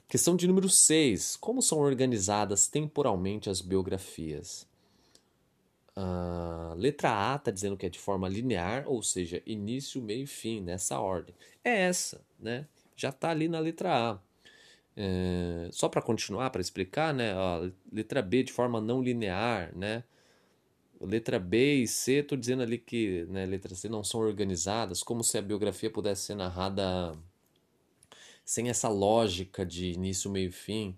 Questão 0.08 0.36
de 0.36 0.48
número 0.48 0.70
6. 0.70 1.36
Como 1.36 1.62
são 1.62 1.80
organizadas 1.80 2.68
temporalmente 2.68 3.50
as 3.50 3.62
biografias? 3.62 4.69
A 6.02 6.74
letra 6.78 7.34
A 7.34 7.36
está 7.36 7.52
dizendo 7.52 7.76
que 7.76 7.86
é 7.86 7.90
de 7.90 8.00
forma 8.00 8.30
linear, 8.30 8.86
ou 8.88 9.04
seja, 9.04 9.44
início, 9.46 10.02
meio 10.02 10.24
e 10.24 10.28
fim, 10.28 10.62
nessa 10.62 11.00
ordem. 11.00 11.36
É 11.64 11.82
essa, 11.82 12.22
né? 12.40 12.66
Já 12.96 13.10
está 13.10 13.30
ali 13.32 13.50
na 13.50 13.60
letra 13.60 14.14
A. 14.14 14.20
É, 14.96 15.70
só 15.72 15.90
para 15.90 16.02
continuar, 16.02 16.50
para 16.52 16.62
explicar, 16.62 17.14
né? 17.14 17.34
A 17.34 17.70
letra 17.92 18.22
B 18.22 18.44
de 18.44 18.54
forma 18.54 18.80
não 18.80 19.02
linear, 19.02 19.76
né? 19.76 20.04
Letra 21.02 21.40
B 21.40 21.76
e 21.84 21.88
C, 21.88 22.14
estou 22.20 22.38
dizendo 22.38 22.64
ali 22.64 22.78
que 22.78 23.26
né, 23.30 23.46
letra 23.46 23.74
C 23.76 23.88
não 23.90 24.04
são 24.04 24.20
organizadas, 24.22 25.02
como 25.04 25.24
se 25.24 25.38
a 25.38 25.42
biografia 25.42 25.90
pudesse 25.90 26.24
ser 26.24 26.36
narrada 26.36 27.18
sem 28.46 28.70
essa 28.70 28.90
lógica 28.90 29.66
de 29.66 29.92
início, 29.92 30.30
meio 30.30 30.50
e 30.50 30.52
fim. 30.52 30.98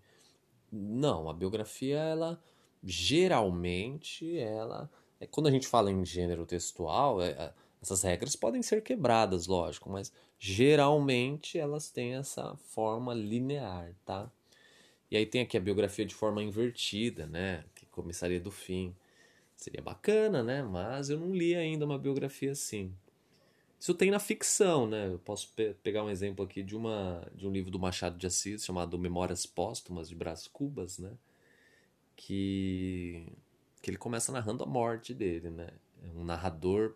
Não, 0.71 1.29
a 1.29 1.33
biografia, 1.33 1.97
ela 1.99 2.41
geralmente, 2.83 4.37
ela. 4.37 4.89
É, 5.19 5.27
quando 5.27 5.47
a 5.47 5.51
gente 5.51 5.67
fala 5.67 5.91
em 5.91 6.03
gênero 6.05 6.45
textual, 6.45 7.21
é, 7.21 7.29
é, 7.31 7.53
essas 7.81 8.01
regras 8.03 8.35
podem 8.35 8.61
ser 8.61 8.81
quebradas, 8.83 9.47
lógico, 9.47 9.89
mas 9.89 10.11
geralmente 10.39 11.57
elas 11.57 11.89
têm 11.89 12.15
essa 12.15 12.55
forma 12.55 13.13
linear, 13.13 13.93
tá? 14.05 14.31
E 15.09 15.17
aí 15.17 15.25
tem 15.25 15.41
aqui 15.41 15.57
a 15.57 15.61
biografia 15.61 16.05
de 16.05 16.15
forma 16.15 16.41
invertida, 16.41 17.27
né? 17.27 17.65
Que 17.75 17.85
começaria 17.87 18.39
do 18.39 18.51
fim. 18.51 18.95
Seria 19.55 19.81
bacana, 19.81 20.41
né? 20.41 20.63
Mas 20.63 21.09
eu 21.09 21.19
não 21.19 21.35
li 21.35 21.55
ainda 21.55 21.85
uma 21.85 21.99
biografia 21.99 22.51
assim. 22.53 22.93
Isso 23.79 23.93
tem 23.93 24.09
na 24.11 24.19
ficção, 24.19 24.87
né? 24.87 25.07
Eu 25.07 25.19
posso 25.19 25.51
pe 25.55 25.73
pegar 25.83 26.03
um 26.03 26.09
exemplo 26.09 26.45
aqui 26.45 26.63
de, 26.63 26.75
uma, 26.75 27.27
de 27.35 27.47
um 27.47 27.51
livro 27.51 27.69
do 27.71 27.79
Machado 27.79 28.17
de 28.17 28.27
Assis 28.27 28.63
chamado 28.63 28.97
Memórias 28.97 29.45
Póstumas 29.45 30.07
de 30.07 30.15
Brás 30.15 30.47
Cubas, 30.47 30.97
né? 30.97 31.11
Que, 32.15 33.25
que 33.81 33.89
ele 33.89 33.97
começa 33.97 34.31
narrando 34.31 34.63
a 34.63 34.67
morte 34.67 35.13
dele, 35.13 35.49
né? 35.49 35.69
É 36.03 36.07
um 36.17 36.23
narrador 36.23 36.95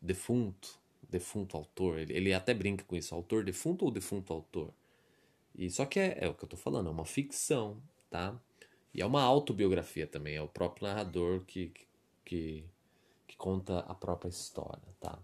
defunto, 0.00 0.78
defunto 1.08 1.56
autor. 1.56 1.98
Ele, 1.98 2.12
ele 2.12 2.34
até 2.34 2.52
brinca 2.52 2.84
com 2.84 2.96
isso, 2.96 3.14
autor 3.14 3.44
defunto 3.44 3.84
ou 3.84 3.90
defunto 3.90 4.32
autor? 4.32 4.72
E 5.54 5.70
só 5.70 5.84
que 5.84 6.00
é, 6.00 6.18
é 6.24 6.28
o 6.28 6.34
que 6.34 6.44
eu 6.44 6.48
tô 6.48 6.56
falando, 6.56 6.88
é 6.88 6.92
uma 6.92 7.04
ficção, 7.04 7.80
tá? 8.10 8.38
E 8.94 9.00
é 9.00 9.06
uma 9.06 9.22
autobiografia 9.22 10.06
também, 10.06 10.36
é 10.36 10.42
o 10.42 10.48
próprio 10.48 10.86
narrador 10.86 11.44
que, 11.44 11.72
que, 12.24 12.64
que 13.26 13.36
conta 13.36 13.80
a 13.80 13.94
própria 13.94 14.28
história, 14.28 14.82
tá? 15.00 15.18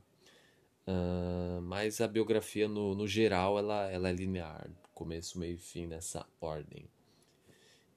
Uh, 0.87 1.61
mas 1.63 2.01
a 2.01 2.09
biografia, 2.09 2.67
no, 2.67 2.95
no 2.95 3.07
geral, 3.07 3.59
ela, 3.59 3.91
ela 3.91 4.09
é 4.09 4.13
linear, 4.13 4.71
começo, 4.95 5.39
meio 5.39 5.55
e 5.55 5.59
fim 5.59 5.87
nessa 5.87 6.27
ordem. 6.41 6.89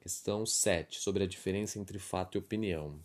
Questão 0.02 0.44
7, 0.44 0.98
sobre 0.98 1.22
a 1.22 1.28
diferença 1.28 1.78
entre 1.78 1.96
fato 1.96 2.34
e 2.34 2.38
opinião. 2.38 2.98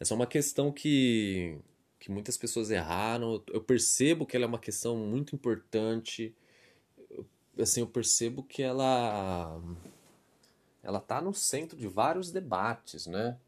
Essa 0.00 0.14
é 0.14 0.16
uma 0.16 0.26
questão 0.26 0.72
que, 0.72 1.58
que 2.00 2.10
muitas 2.10 2.38
pessoas 2.38 2.70
erraram. 2.70 3.44
Eu 3.48 3.60
percebo 3.60 4.24
que 4.24 4.34
ela 4.34 4.46
é 4.46 4.48
uma 4.48 4.58
questão 4.58 4.96
muito 4.96 5.36
importante. 5.36 6.34
Assim, 7.58 7.80
eu 7.80 7.86
percebo 7.86 8.42
que 8.42 8.62
ela 8.62 9.60
ela 10.82 10.96
está 10.96 11.20
no 11.20 11.34
centro 11.34 11.76
de 11.76 11.86
vários 11.86 12.30
debates, 12.30 13.06
né? 13.06 13.38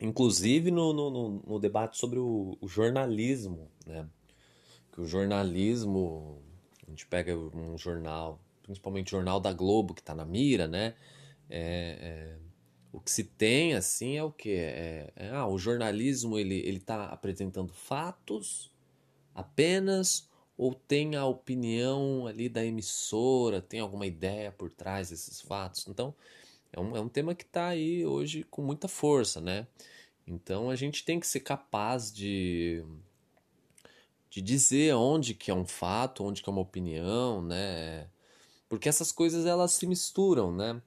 inclusive 0.00 0.70
no, 0.70 0.92
no, 0.92 1.42
no, 1.44 1.58
debate 1.58 1.98
sobre 1.98 2.20
o, 2.20 2.56
o, 2.60 2.68
jornalismo, 2.68 3.68
né? 3.84 4.08
Que 4.92 5.00
o 5.00 5.04
jornalismo, 5.04 6.40
a 6.86 6.90
gente 6.90 7.06
pega 7.06 7.36
um 7.36 7.76
jornal, 7.76 8.40
principalmente 8.66 9.08
o 9.08 9.16
jornal 9.16 9.40
da 9.40 9.52
Globo, 9.52 9.94
que 9.94 10.00
está 10.02 10.14
na 10.14 10.24
mira, 10.24 10.68
né? 10.68 10.94
É, 11.48 11.98
é, 12.00 12.36
o 12.92 13.00
que 13.00 13.10
se 13.10 13.24
tem, 13.24 13.74
assim, 13.74 14.16
é 14.16 14.22
o 14.22 14.30
que? 14.30 14.50
É, 14.50 15.12
é, 15.16 15.30
ah, 15.30 15.46
o 15.46 15.58
jornalismo, 15.58 16.38
ele 16.38 16.68
está 16.68 17.06
apresentando 17.06 17.72
fatos 17.72 18.70
apenas 19.34 20.28
ou 20.56 20.74
tem 20.74 21.16
a 21.16 21.26
opinião 21.26 22.26
ali 22.26 22.48
da 22.48 22.64
emissora, 22.64 23.60
tem 23.60 23.80
alguma 23.80 24.06
ideia 24.06 24.50
por 24.50 24.70
trás 24.70 25.10
desses 25.10 25.40
fatos? 25.40 25.86
Então, 25.88 26.14
é 26.72 26.80
um, 26.80 26.96
é 26.96 27.00
um 27.00 27.08
tema 27.08 27.34
que 27.34 27.44
está 27.44 27.68
aí 27.68 28.04
hoje 28.04 28.44
com 28.44 28.62
muita 28.62 28.88
força, 28.88 29.40
né? 29.40 29.66
Então 30.26 30.70
a 30.70 30.76
gente 30.76 31.04
tem 31.04 31.20
que 31.20 31.26
ser 31.26 31.40
capaz 31.40 32.12
de, 32.12 32.84
de 34.28 34.42
dizer 34.42 34.94
onde 34.94 35.34
que 35.34 35.50
é 35.50 35.54
um 35.54 35.66
fato, 35.66 36.24
onde 36.24 36.42
que 36.42 36.48
é 36.48 36.52
uma 36.52 36.62
opinião, 36.62 37.42
né? 37.42 38.08
Porque 38.68 38.88
essas 38.88 39.12
coisas 39.12 39.46
elas 39.46 39.72
se 39.72 39.86
misturam, 39.86 40.54
né? 40.54 40.80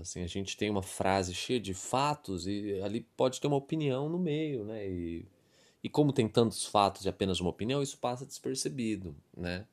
Assim, 0.00 0.22
a 0.22 0.26
gente 0.26 0.56
tem 0.56 0.70
uma 0.70 0.82
frase 0.82 1.34
cheia 1.34 1.60
de 1.60 1.74
fatos 1.74 2.46
e 2.46 2.80
ali 2.82 3.02
pode 3.16 3.40
ter 3.40 3.46
uma 3.46 3.56
opinião 3.56 4.08
no 4.08 4.18
meio, 4.18 4.64
né? 4.64 4.88
E, 4.88 5.26
e 5.84 5.88
como 5.88 6.12
tem 6.12 6.28
tantos 6.28 6.64
fatos 6.64 7.04
e 7.04 7.08
apenas 7.08 7.40
uma 7.40 7.50
opinião, 7.50 7.82
isso 7.82 7.98
passa 7.98 8.24
despercebido, 8.24 9.14
né? 9.36 9.66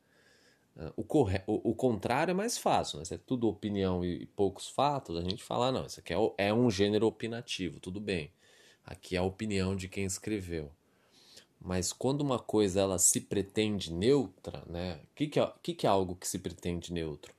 O, 0.96 1.02
corre... 1.02 1.42
o, 1.46 1.70
o 1.70 1.74
contrário 1.74 2.30
é 2.30 2.34
mais 2.34 2.56
fácil, 2.56 2.98
né? 2.98 3.04
Se 3.04 3.14
é 3.14 3.18
tudo 3.18 3.48
opinião 3.48 4.04
e, 4.04 4.26
poucos 4.26 4.68
fatos, 4.68 5.16
a 5.16 5.22
gente 5.22 5.42
fala, 5.42 5.72
não, 5.72 5.86
isso 5.86 5.98
aqui 5.98 6.12
é, 6.14 6.16
é 6.38 6.54
um 6.54 6.70
gênero 6.70 7.06
opinativo, 7.06 7.80
tudo 7.80 8.00
bem. 8.00 8.30
Aqui 8.84 9.16
é 9.16 9.18
a 9.18 9.22
opinião 9.22 9.74
de 9.74 9.88
quem 9.88 10.04
escreveu. 10.04 10.70
Mas 11.60 11.92
quando 11.92 12.20
uma 12.20 12.38
coisa 12.38 12.80
ela 12.80 12.98
se 12.98 13.20
pretende 13.20 13.92
neutra, 13.92 14.62
né? 14.66 15.00
O 15.04 15.14
que, 15.14 15.26
que, 15.26 15.40
é, 15.40 15.52
que, 15.62 15.74
que 15.74 15.86
é 15.86 15.90
algo 15.90 16.14
que 16.14 16.26
se 16.26 16.38
pretende 16.38 16.92
neutro? 16.92 17.34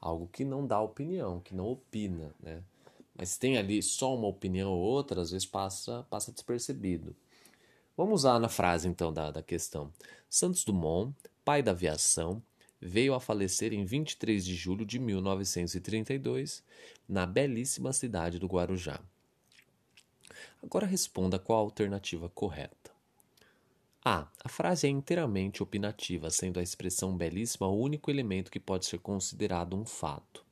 Algo 0.00 0.28
que 0.32 0.44
não 0.44 0.66
dá 0.66 0.80
opinião, 0.80 1.40
que 1.40 1.54
não 1.54 1.68
opina, 1.68 2.34
né? 2.40 2.62
Mas 3.16 3.36
tem 3.36 3.56
ali 3.56 3.82
só 3.82 4.14
uma 4.14 4.26
opinião 4.26 4.72
ou 4.72 4.80
outra, 4.80 5.20
às 5.20 5.30
vezes 5.30 5.46
passa, 5.46 6.04
passa 6.10 6.32
despercebido. 6.32 7.14
Vamos 7.96 8.24
lá 8.24 8.38
na 8.40 8.48
frase 8.48 8.88
então 8.88 9.12
da, 9.12 9.30
da 9.30 9.42
questão. 9.42 9.92
Santos 10.28 10.64
Dumont, 10.64 11.14
pai 11.44 11.62
da 11.62 11.70
aviação, 11.70 12.42
veio 12.80 13.14
a 13.14 13.20
falecer 13.20 13.72
em 13.72 13.84
23 13.84 14.44
de 14.44 14.54
julho 14.54 14.84
de 14.84 14.98
1932, 14.98 16.62
na 17.08 17.24
belíssima 17.24 17.92
cidade 17.92 18.38
do 18.38 18.46
Guarujá. 18.46 19.00
Agora 20.62 20.86
responda 20.86 21.38
qual 21.38 21.60
a 21.60 21.62
alternativa 21.62 22.28
correta. 22.28 22.93
A. 24.04 24.28
A 24.44 24.48
frase 24.48 24.86
é 24.86 24.90
inteiramente 24.90 25.62
opinativa, 25.62 26.28
sendo 26.30 26.60
a 26.60 26.62
expressão 26.62 27.16
belíssima 27.16 27.66
o 27.66 27.80
único 27.80 28.10
elemento 28.10 28.50
que 28.50 28.60
pode 28.60 28.84
ser 28.84 28.98
considerado 28.98 29.74
um 29.74 29.86
fato. 29.86 30.44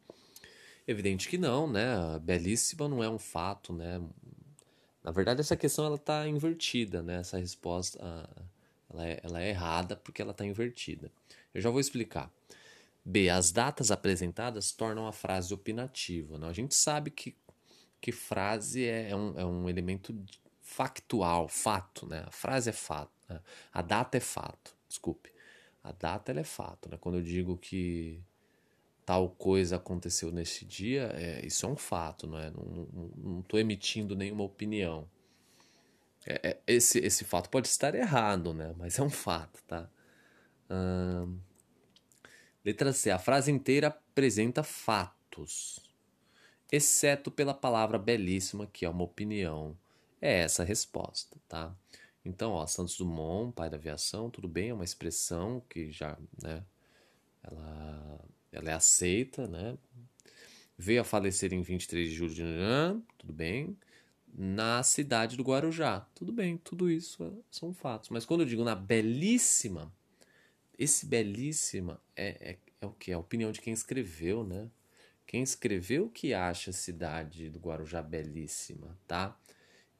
Evidente 0.87 1.29
que 1.29 1.37
não, 1.37 1.71
né? 1.71 2.19
Belíssima 2.21 2.89
não 2.89 3.05
é 3.05 3.11
um 3.11 3.19
fato, 3.19 3.73
né? 3.73 4.01
Na 5.05 5.11
verdade, 5.11 5.41
essa 5.41 5.57
questão 5.57 5.85
ela 5.85 5.97
está 5.97 6.27
invertida, 6.27 7.03
né? 7.03 7.17
Essa 7.17 7.39
resposta 7.39 7.99
ela 8.93 9.07
é, 9.07 9.21
ela 9.23 9.43
é 9.43 9.49
errada 9.51 9.97
porque 9.97 10.21
ela 10.21 10.33
está 10.33 10.45
invertida. 10.45 11.11
Eu 11.55 11.61
já 11.61 11.71
vou 11.71 11.81
explicar. 11.81 12.31
B. 13.05 13.29
As 13.29 13.51
datas 13.51 13.91
apresentadas 13.91 14.73
tornam 14.73 15.07
a 15.07 15.13
frase 15.13 15.53
opinativa. 15.53 16.39
Né? 16.39 16.49
A 16.49 16.53
gente 16.53 16.75
sabe 16.75 17.11
que, 17.11 17.35
que 18.01 18.13
frase 18.13 18.85
é, 18.85 19.11
é 19.11 19.17
um, 19.17 19.39
é 19.39 19.45
um 19.45 19.69
elemento 19.69 20.15
factual, 20.61 21.49
fato. 21.49 22.07
Né? 22.07 22.23
A 22.27 22.31
frase 22.31 22.71
é 22.71 22.73
fato. 22.73 23.12
Né? 23.29 23.41
A 23.73 23.83
data 23.83 24.17
é 24.17 24.21
fato. 24.21 24.77
Desculpe. 24.89 25.33
A 25.83 25.93
data 25.93 26.33
é 26.33 26.45
fato. 26.45 26.89
Né? 26.89 26.97
Quando 27.01 27.17
eu 27.19 27.23
digo 27.23 27.57
que 27.57 28.23
tal 29.05 29.31
coisa 29.31 29.77
aconteceu 29.77 30.31
nesse 30.31 30.65
dia, 30.65 31.11
é, 31.15 31.45
isso 31.45 31.67
é 31.67 31.69
um 31.69 31.77
fato, 31.77 32.27
não 32.27 32.39
é? 32.39 32.51
Não 32.51 33.41
estou 33.41 33.59
emitindo 33.59 34.15
nenhuma 34.15 34.45
opinião. 34.45 35.09
É, 36.27 36.51
é, 36.51 36.59
esse, 36.67 36.99
esse 37.01 37.25
fato 37.25 37.51
pode 37.51 37.67
estar 37.69 37.95
errado, 37.95 38.55
né? 38.55 38.75
Mas 38.79 38.99
é 38.99 39.03
um 39.03 39.11
fato, 39.11 39.63
tá? 39.67 39.89
Hum, 40.71 41.39
letra 42.65 42.93
C. 42.93 43.11
A 43.11 43.19
frase 43.19 43.51
inteira 43.51 43.89
apresenta 43.89 44.63
fatos, 44.63 45.81
exceto 46.71 47.31
pela 47.31 47.55
palavra 47.55 47.99
belíssima, 47.99 48.67
que 48.67 48.85
é 48.85 48.89
uma 48.89 49.05
opinião. 49.05 49.77
É 50.21 50.41
essa 50.41 50.63
a 50.63 50.67
resposta, 50.67 51.37
tá? 51.49 51.75
Então, 52.25 52.53
ó, 52.53 52.67
Santos 52.67 52.97
Dumont, 52.97 53.53
pai 53.53 53.69
da 53.69 53.77
aviação, 53.77 54.31
tudo 54.31 54.47
bem, 54.49 54.71
é 54.71 54.75
uma 54.75 54.85
expressão 54.85 55.61
que 55.69 55.91
já, 55.91 56.17
né, 56.43 56.65
ela, 57.43 58.21
ela 58.53 58.71
é 58.71 58.73
aceita, 58.73 59.49
né? 59.49 59.77
Veio 60.79 61.01
a 61.01 61.05
falecer 61.05 61.53
em 61.53 61.63
23 61.63 62.09
de 62.09 62.15
julho 62.15 62.35
de... 62.35 62.43
Tudo 63.19 63.33
bem 63.33 63.77
na 64.33 64.83
cidade 64.83 65.37
do 65.37 65.43
Guarujá. 65.43 66.01
Tudo 66.15 66.33
bem, 66.33 66.57
tudo 66.57 66.91
isso 66.91 67.45
são 67.51 67.73
fatos. 67.75 68.09
Mas 68.09 68.25
quando 68.25 68.41
eu 68.41 68.47
digo 68.47 68.65
na 68.65 68.75
belíssima, 68.75 69.93
esse 70.79 71.07
belíssima 71.07 72.01
é, 72.17 72.53
é, 72.53 72.59
é 72.81 72.87
o 72.87 72.93
que? 72.93 73.11
É 73.11 73.15
a 73.15 73.19
opinião 73.19 73.53
de 73.53 73.61
quem 73.61 73.73
escreveu, 73.73 74.45
né? 74.45 74.71
Quem 75.27 75.43
escreveu 75.43 76.09
que 76.09 76.35
acha 76.35 76.71
a 76.71 76.75
cidade 76.75 77.49
do 77.51 77.59
Guarujá 77.59 78.03
belíssima, 78.03 78.99
tá? 79.07 79.39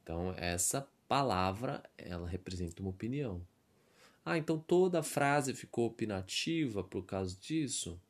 Então, 0.01 0.33
essa 0.37 0.87
palavra, 1.13 1.83
ela 1.95 2.27
representa 2.27 2.81
uma 2.81 2.89
opinião. 2.89 3.45
Ah, 4.25 4.35
então 4.35 4.57
toda 4.57 4.99
a 4.99 5.03
frase 5.03 5.53
ficou 5.53 5.85
opinativa 5.85 6.83
por 6.83 7.05
causa 7.05 7.37
disso? 7.39 8.01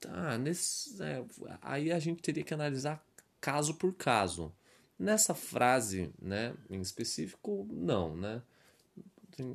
Tá, 0.00 0.38
nesse, 0.38 1.02
é, 1.02 1.22
aí 1.60 1.92
a 1.92 1.98
gente 1.98 2.22
teria 2.22 2.42
que 2.42 2.54
analisar 2.54 3.04
caso 3.42 3.74
por 3.74 3.92
caso 3.92 4.50
Nessa 4.98 5.32
frase, 5.32 6.10
né, 6.20 6.54
em 6.68 6.80
específico, 6.80 7.68
não, 7.70 8.16
né? 8.16 8.42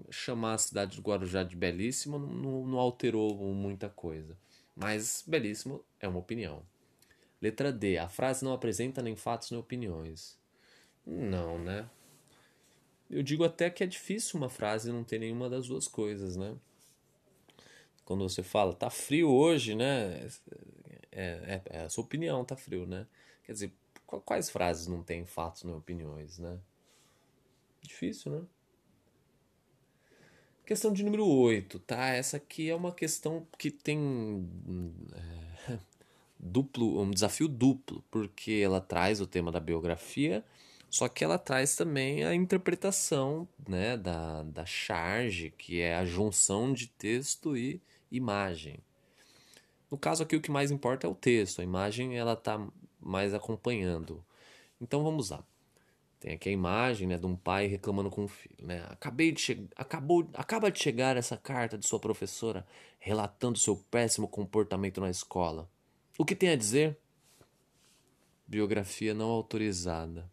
Chamar 0.09 0.53
a 0.53 0.57
cidade 0.57 0.95
de 0.95 1.01
Guarujá 1.01 1.43
de 1.43 1.55
belíssimo 1.55 2.17
não, 2.17 2.65
não 2.65 2.79
alterou 2.79 3.35
muita 3.53 3.89
coisa. 3.89 4.37
Mas 4.73 5.21
belíssimo 5.27 5.83
é 5.99 6.07
uma 6.07 6.19
opinião. 6.19 6.63
Letra 7.41 7.73
D. 7.73 7.97
A 7.97 8.07
frase 8.07 8.45
não 8.45 8.53
apresenta 8.53 9.01
nem 9.01 9.17
fatos 9.17 9.51
nem 9.51 9.59
opiniões. 9.59 10.37
Não, 11.05 11.59
né? 11.59 11.89
Eu 13.13 13.23
digo 13.23 13.43
até 13.43 13.69
que 13.69 13.83
é 13.83 13.87
difícil 13.87 14.39
uma 14.39 14.49
frase 14.49 14.91
não 14.91 15.03
ter 15.03 15.19
nenhuma 15.19 15.49
das 15.49 15.67
duas 15.67 15.87
coisas, 15.87 16.35
né? 16.35 16.55
Quando 18.03 18.27
você 18.27 18.41
fala, 18.41 18.73
tá 18.73 18.89
frio 18.89 19.29
hoje, 19.29 19.75
né? 19.75 20.27
É, 21.11 21.61
é, 21.61 21.61
é 21.65 21.81
a 21.81 21.89
sua 21.89 22.03
opinião, 22.03 22.43
tá 22.43 22.55
frio, 22.55 22.85
né? 22.85 23.05
Quer 23.45 23.53
dizer, 23.53 23.73
quais 24.05 24.49
frases 24.49 24.87
não 24.87 25.03
têm 25.03 25.25
fatos 25.25 25.63
nem 25.63 25.75
opiniões, 25.75 26.39
né? 26.39 26.59
Difícil, 27.81 28.31
né? 28.31 28.41
Questão 30.65 30.93
de 30.93 31.03
número 31.03 31.27
8, 31.27 31.77
tá? 31.79 32.07
Essa 32.07 32.37
aqui 32.37 32.69
é 32.69 32.75
uma 32.75 32.93
questão 32.93 33.45
que 33.57 33.69
tem 33.69 34.49
é, 35.67 35.77
duplo, 36.39 37.01
um 37.01 37.11
desafio 37.11 37.47
duplo, 37.47 38.03
porque 38.09 38.61
ela 38.63 38.79
traz 38.79 39.19
o 39.19 39.27
tema 39.27 39.51
da 39.51 39.59
biografia, 39.59 40.43
só 40.93 41.09
que 41.09 41.23
ela 41.23 41.39
traz 41.39 41.75
também 41.75 42.23
a 42.23 42.35
interpretação 42.35 43.47
né, 43.67 43.97
da, 43.97 44.43
da 44.43 44.63
charge, 44.63 45.49
que 45.57 45.81
é 45.81 45.95
a 45.95 46.05
junção 46.05 46.71
de 46.71 46.85
texto 46.85 47.57
e 47.57 47.81
imagem. 48.11 48.77
No 49.89 49.97
caso 49.97 50.21
aqui 50.21 50.35
o 50.35 50.39
que 50.39 50.51
mais 50.51 50.69
importa 50.69 51.07
é 51.07 51.09
o 51.09 51.15
texto, 51.15 51.61
a 51.61 51.63
imagem 51.63 52.15
ela 52.15 52.33
está 52.33 52.63
mais 53.01 53.33
acompanhando. 53.33 54.23
Então 54.79 55.03
vamos 55.03 55.31
lá. 55.31 55.43
Tem 56.19 56.33
aqui 56.33 56.49
a 56.49 56.51
imagem 56.51 57.07
né, 57.07 57.17
de 57.17 57.25
um 57.25 57.35
pai 57.35 57.65
reclamando 57.65 58.11
com 58.11 58.25
o 58.25 58.27
filho. 58.27 58.55
Né? 58.61 58.85
Acabei 58.87 59.31
de 59.31 59.67
acabou, 59.75 60.29
acaba 60.35 60.69
de 60.69 60.77
chegar 60.77 61.17
essa 61.17 61.35
carta 61.35 61.75
de 61.75 61.87
sua 61.87 61.99
professora 61.99 62.67
relatando 62.99 63.57
seu 63.57 63.77
péssimo 63.89 64.27
comportamento 64.27 65.01
na 65.01 65.09
escola. 65.09 65.67
O 66.19 66.23
que 66.23 66.35
tem 66.35 66.49
a 66.49 66.55
dizer? 66.55 66.95
Biografia 68.45 69.15
não 69.15 69.31
autorizada. 69.31 70.31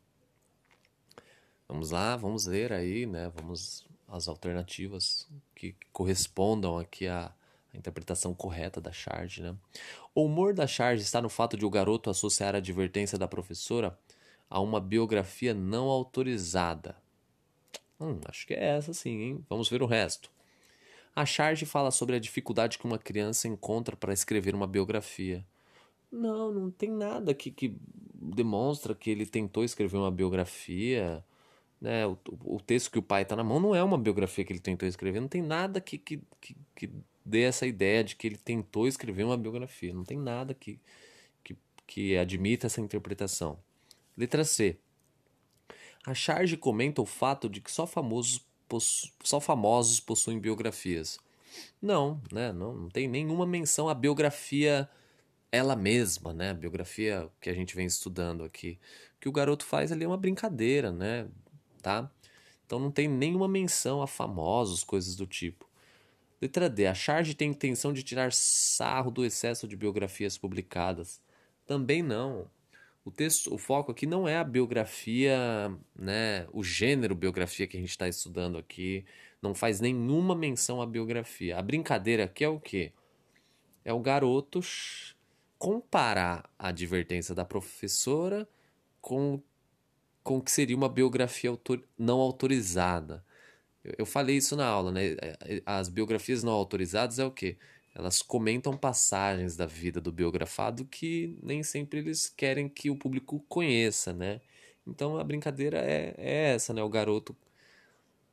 Vamos 1.70 1.92
lá, 1.92 2.16
vamos 2.16 2.46
ler 2.46 2.72
aí, 2.72 3.06
né? 3.06 3.30
Vamos 3.36 3.86
as 4.08 4.26
alternativas 4.26 5.28
que 5.54 5.76
correspondam 5.92 6.76
aqui 6.76 7.06
à, 7.06 7.32
interpretação 7.72 8.34
correta 8.34 8.80
da 8.80 8.90
charge, 8.90 9.40
né? 9.40 9.54
O 10.12 10.24
humor 10.24 10.52
da 10.52 10.66
charge 10.66 11.04
está 11.04 11.22
no 11.22 11.28
fato 11.28 11.56
de 11.56 11.64
o 11.64 11.70
garoto 11.70 12.10
associar 12.10 12.56
a 12.56 12.58
advertência 12.58 13.16
da 13.16 13.28
professora 13.28 13.96
a 14.50 14.58
uma 14.58 14.80
biografia 14.80 15.54
não 15.54 15.86
autorizada. 15.86 16.96
Hum, 18.00 18.18
acho 18.24 18.48
que 18.48 18.54
é 18.54 18.70
essa 18.70 18.92
sim, 18.92 19.20
hein? 19.20 19.46
Vamos 19.48 19.68
ver 19.68 19.80
o 19.80 19.86
resto. 19.86 20.28
A 21.14 21.24
charge 21.24 21.64
fala 21.64 21.92
sobre 21.92 22.16
a 22.16 22.20
dificuldade 22.20 22.78
que 22.78 22.84
uma 22.84 22.98
criança 22.98 23.46
encontra 23.46 23.94
para 23.94 24.12
escrever 24.12 24.56
uma 24.56 24.66
biografia. 24.66 25.46
Não, 26.10 26.50
não 26.50 26.68
tem 26.68 26.90
nada 26.90 27.32
que, 27.32 27.48
que 27.52 27.76
demonstra 28.12 28.92
que 28.92 29.08
ele 29.08 29.24
tentou 29.24 29.62
escrever 29.62 29.96
uma 29.96 30.10
biografia. 30.10 31.24
Né? 31.80 32.06
O, 32.06 32.18
o 32.44 32.60
texto 32.60 32.90
que 32.90 32.98
o 32.98 33.02
pai 33.02 33.22
está 33.22 33.34
na 33.34 33.42
mão 33.42 33.58
não 33.58 33.74
é 33.74 33.82
uma 33.82 33.96
biografia 33.96 34.44
que 34.44 34.52
ele 34.52 34.60
tentou 34.60 34.88
escrever. 34.88 35.20
Não 35.20 35.28
tem 35.28 35.42
nada 35.42 35.80
que, 35.80 35.96
que, 35.96 36.20
que, 36.40 36.56
que 36.76 36.90
dê 37.24 37.42
essa 37.42 37.66
ideia 37.66 38.04
de 38.04 38.16
que 38.16 38.26
ele 38.26 38.36
tentou 38.36 38.86
escrever 38.86 39.24
uma 39.24 39.36
biografia. 39.36 39.94
Não 39.94 40.04
tem 40.04 40.18
nada 40.18 40.52
que, 40.52 40.78
que, 41.42 41.56
que 41.86 42.16
admita 42.16 42.66
essa 42.66 42.80
interpretação. 42.80 43.58
Letra 44.16 44.44
C. 44.44 44.76
A 46.04 46.14
charge 46.14 46.56
comenta 46.56 47.00
o 47.00 47.06
fato 47.06 47.48
de 47.48 47.60
que 47.60 47.70
só 47.70 47.86
famosos, 47.86 48.44
só 49.22 49.40
famosos 49.40 50.00
possuem 50.00 50.38
biografias. 50.38 51.18
Não, 51.80 52.20
né? 52.32 52.52
não, 52.52 52.74
não 52.74 52.88
tem 52.88 53.08
nenhuma 53.08 53.46
menção 53.46 53.88
à 53.88 53.94
biografia 53.94 54.88
ela 55.52 55.74
mesma, 55.74 56.32
né? 56.32 56.50
A 56.50 56.54
biografia 56.54 57.28
que 57.40 57.50
a 57.50 57.54
gente 57.54 57.74
vem 57.74 57.86
estudando 57.86 58.44
aqui. 58.44 58.78
O 59.16 59.20
que 59.20 59.28
o 59.28 59.32
garoto 59.32 59.64
faz 59.64 59.90
ali 59.90 60.04
é 60.04 60.06
uma 60.06 60.16
brincadeira, 60.16 60.92
né? 60.92 61.26
Tá? 61.80 62.10
Então 62.66 62.78
não 62.78 62.90
tem 62.90 63.08
nenhuma 63.08 63.48
menção 63.48 64.02
a 64.02 64.06
famosos, 64.06 64.84
coisas 64.84 65.16
do 65.16 65.26
tipo. 65.26 65.68
Letra 66.40 66.70
D. 66.70 66.86
A 66.86 66.94
charge 66.94 67.34
tem 67.34 67.50
intenção 67.50 67.92
de 67.92 68.02
tirar 68.02 68.32
sarro 68.32 69.10
do 69.10 69.24
excesso 69.24 69.68
de 69.68 69.76
biografias 69.76 70.38
publicadas. 70.38 71.20
Também 71.66 72.02
não. 72.02 72.48
O 73.04 73.10
texto, 73.10 73.52
o 73.52 73.58
foco 73.58 73.90
aqui 73.90 74.06
não 74.06 74.28
é 74.28 74.36
a 74.36 74.44
biografia, 74.44 75.36
né, 75.98 76.46
o 76.52 76.62
gênero 76.62 77.14
biografia 77.14 77.66
que 77.66 77.76
a 77.76 77.80
gente 77.80 77.90
está 77.90 78.08
estudando 78.08 78.56
aqui. 78.58 79.04
Não 79.42 79.54
faz 79.54 79.80
nenhuma 79.80 80.34
menção 80.34 80.80
à 80.80 80.86
biografia. 80.86 81.58
A 81.58 81.62
brincadeira 81.62 82.24
aqui 82.24 82.44
é 82.44 82.48
o 82.48 82.60
quê? 82.60 82.92
É 83.84 83.92
o 83.92 84.00
garoto 84.00 84.60
comparar 85.58 86.48
a 86.58 86.68
advertência 86.68 87.34
da 87.34 87.44
professora 87.44 88.48
com 89.00 89.42
com 90.22 90.38
o 90.38 90.42
que 90.42 90.50
seria 90.50 90.76
uma 90.76 90.88
biografia 90.88 91.50
autor, 91.50 91.82
não 91.98 92.20
autorizada. 92.20 93.24
Eu, 93.84 93.94
eu, 93.98 94.06
falei 94.06 94.36
isso 94.36 94.56
na 94.56 94.66
aula, 94.66 94.92
né? 94.92 95.12
É, 95.20 95.38
é, 95.42 95.62
as 95.66 95.88
biografias 95.88 96.42
não 96.42 96.52
autorizadas 96.52 97.18
é 97.18 97.24
o 97.24 97.30
quê? 97.30 97.56
Elas 97.94 98.22
comentam 98.22 98.76
passagens 98.76 99.56
da 99.56 99.66
vida 99.66 100.00
do 100.00 100.12
biografado 100.12 100.84
que 100.84 101.36
nem 101.42 101.62
sempre 101.62 102.00
eles 102.00 102.28
querem 102.28 102.68
que 102.68 102.90
o 102.90 102.96
público 102.96 103.44
conheça, 103.48 104.12
né? 104.12 104.40
Então 104.86 105.18
a 105.18 105.24
brincadeira 105.24 105.78
é, 105.78 106.14
é 106.18 106.54
essa, 106.54 106.72
né? 106.72 106.82
O 106.82 106.88
garoto 106.88 107.36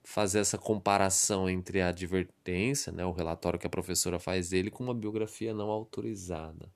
fazer 0.04 0.40
essa 0.40 0.58
comparação 0.58 1.50
entre 1.50 1.82
a 1.82 1.90
advertência, 1.90 2.92
né? 2.92 3.06
O 3.06 3.12
relatório 3.12 3.60
que 3.60 3.68
a 3.68 3.70
professora 3.70 4.20
faz 4.20 4.50
dele 4.50 4.72
com 4.72 4.84
uma 4.84 4.94
biografia 4.94 5.54
não 5.54 5.70
autorizada 5.70 6.70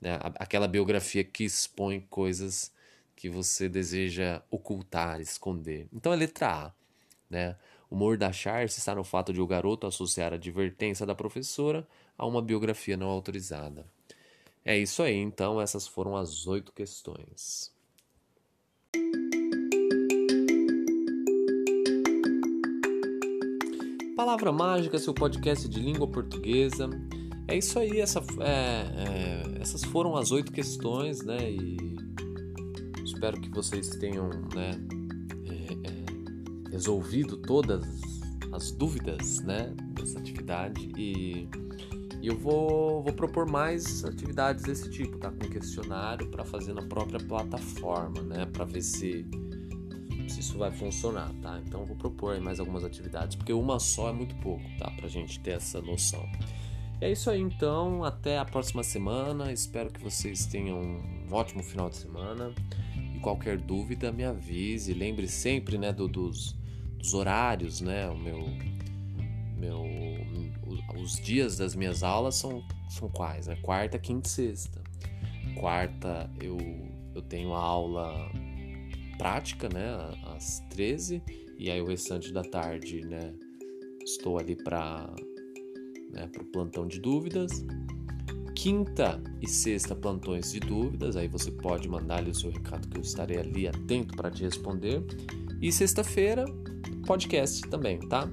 né? 0.00 0.18
aquela 0.36 0.68
biografia 0.68 1.24
que 1.24 1.44
expõe 1.44 2.00
coisas 2.00 2.72
que 3.16 3.30
você 3.30 3.68
deseja 3.68 4.42
ocultar, 4.50 5.20
esconder. 5.20 5.88
Então 5.92 6.12
é 6.12 6.16
letra 6.16 6.66
A. 6.66 6.72
Né? 7.28 7.56
O 7.90 7.96
humor 7.96 8.18
da 8.18 8.30
Charles 8.30 8.76
está 8.76 8.94
no 8.94 9.02
fato 9.02 9.32
de 9.32 9.40
o 9.40 9.46
garoto 9.46 9.86
associar 9.86 10.32
a 10.32 10.36
advertência 10.36 11.06
da 11.06 11.14
professora 11.14 11.88
a 12.16 12.26
uma 12.26 12.42
biografia 12.42 12.96
não 12.96 13.08
autorizada. 13.08 13.86
É 14.64 14.76
isso 14.76 15.02
aí, 15.02 15.16
então 15.16 15.60
essas 15.60 15.86
foram 15.86 16.16
as 16.16 16.46
oito 16.46 16.72
questões. 16.72 17.74
Palavra 24.16 24.50
Mágica, 24.50 24.98
seu 24.98 25.14
podcast 25.14 25.68
de 25.68 25.78
língua 25.78 26.08
portuguesa. 26.08 26.90
É 27.46 27.56
isso 27.56 27.78
aí, 27.78 28.00
essa, 28.00 28.18
é, 28.40 29.60
é, 29.60 29.62
essas 29.62 29.84
foram 29.84 30.16
as 30.16 30.32
oito 30.32 30.50
questões, 30.50 31.22
né? 31.22 31.50
E 31.50 31.95
espero 33.16 33.40
que 33.40 33.48
vocês 33.48 33.88
tenham 33.96 34.28
né, 34.54 34.72
é, 35.46 35.72
é, 35.88 36.70
resolvido 36.70 37.38
todas 37.38 37.86
as 38.52 38.70
dúvidas 38.72 39.40
né, 39.40 39.74
dessa 39.94 40.18
atividade 40.18 40.92
e, 40.98 41.48
e 42.20 42.26
eu 42.26 42.36
vou, 42.38 43.02
vou 43.02 43.12
propor 43.14 43.50
mais 43.50 44.04
atividades 44.04 44.64
desse 44.64 44.90
tipo, 44.90 45.16
tá? 45.16 45.30
Com 45.30 45.48
questionário 45.48 46.30
para 46.30 46.44
fazer 46.44 46.74
na 46.74 46.82
própria 46.82 47.18
plataforma, 47.18 48.20
né? 48.22 48.44
Para 48.46 48.66
ver 48.66 48.82
se, 48.82 49.26
se 50.28 50.40
isso 50.40 50.58
vai 50.58 50.70
funcionar, 50.70 51.32
tá? 51.40 51.60
Então 51.66 51.80
eu 51.80 51.86
vou 51.86 51.96
propor 51.96 52.38
mais 52.40 52.60
algumas 52.60 52.84
atividades, 52.84 53.36
porque 53.36 53.52
uma 53.52 53.78
só 53.78 54.10
é 54.10 54.12
muito 54.12 54.34
pouco, 54.36 54.64
tá? 54.78 54.90
Pra 54.90 55.08
gente 55.08 55.40
ter 55.40 55.52
essa 55.52 55.80
noção. 55.80 56.22
É 57.00 57.10
isso 57.10 57.30
aí 57.30 57.40
então, 57.40 58.04
até 58.04 58.38
a 58.38 58.44
próxima 58.44 58.82
semana. 58.82 59.52
Espero 59.52 59.90
que 59.90 60.02
vocês 60.02 60.46
tenham 60.46 60.78
um 60.78 61.28
ótimo 61.30 61.62
final 61.62 61.88
de 61.88 61.96
semana. 61.96 62.52
Qualquer 63.26 63.58
dúvida, 63.58 64.12
me 64.12 64.22
avise. 64.22 64.94
Lembre 64.94 65.26
sempre, 65.26 65.76
né, 65.76 65.92
do, 65.92 66.06
dos, 66.06 66.54
dos 66.96 67.12
horários, 67.12 67.80
né? 67.80 68.08
O 68.08 68.16
meu, 68.16 68.38
meu, 69.58 69.82
os 71.02 71.18
dias 71.18 71.58
das 71.58 71.74
minhas 71.74 72.04
aulas 72.04 72.36
são, 72.36 72.62
são 72.88 73.08
quais? 73.08 73.48
Né? 73.48 73.56
Quarta, 73.62 73.98
quinta 73.98 74.28
e 74.28 74.30
sexta. 74.30 74.80
Quarta 75.58 76.30
eu, 76.40 76.56
eu 77.16 77.22
tenho 77.22 77.52
a 77.52 77.58
aula 77.58 78.30
prática, 79.18 79.68
né, 79.70 79.88
às 80.36 80.60
13 80.70 81.20
e 81.58 81.68
aí 81.68 81.80
o 81.80 81.86
restante 81.86 82.32
da 82.32 82.42
tarde, 82.42 83.00
né, 83.00 83.34
estou 84.04 84.38
ali 84.38 84.54
para 84.54 85.12
né, 86.12 86.30
o 86.38 86.44
plantão 86.44 86.86
de 86.86 87.00
dúvidas. 87.00 87.50
Quinta 88.56 89.22
e 89.40 89.46
sexta, 89.46 89.94
plantões 89.94 90.50
de 90.50 90.60
dúvidas. 90.60 91.14
Aí 91.14 91.28
você 91.28 91.50
pode 91.50 91.86
mandar 91.88 92.16
ali 92.16 92.30
o 92.30 92.34
seu 92.34 92.50
recado 92.50 92.88
que 92.88 92.96
eu 92.96 93.02
estarei 93.02 93.38
ali 93.38 93.68
atento 93.68 94.16
para 94.16 94.30
te 94.30 94.42
responder. 94.42 95.04
E 95.60 95.70
sexta-feira, 95.70 96.46
podcast 97.06 97.60
também, 97.68 98.00
tá? 98.08 98.28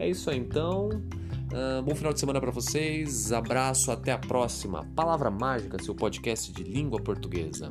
É 0.00 0.08
isso 0.08 0.28
aí 0.28 0.38
então. 0.38 0.88
Uh, 0.88 1.82
bom 1.84 1.94
final 1.94 2.12
de 2.12 2.18
semana 2.18 2.40
para 2.40 2.50
vocês. 2.50 3.32
Abraço, 3.32 3.92
até 3.92 4.10
a 4.10 4.18
próxima. 4.18 4.84
Palavra 4.96 5.30
Mágica, 5.30 5.80
seu 5.80 5.94
podcast 5.94 6.52
de 6.52 6.64
língua 6.64 7.00
portuguesa. 7.00 7.70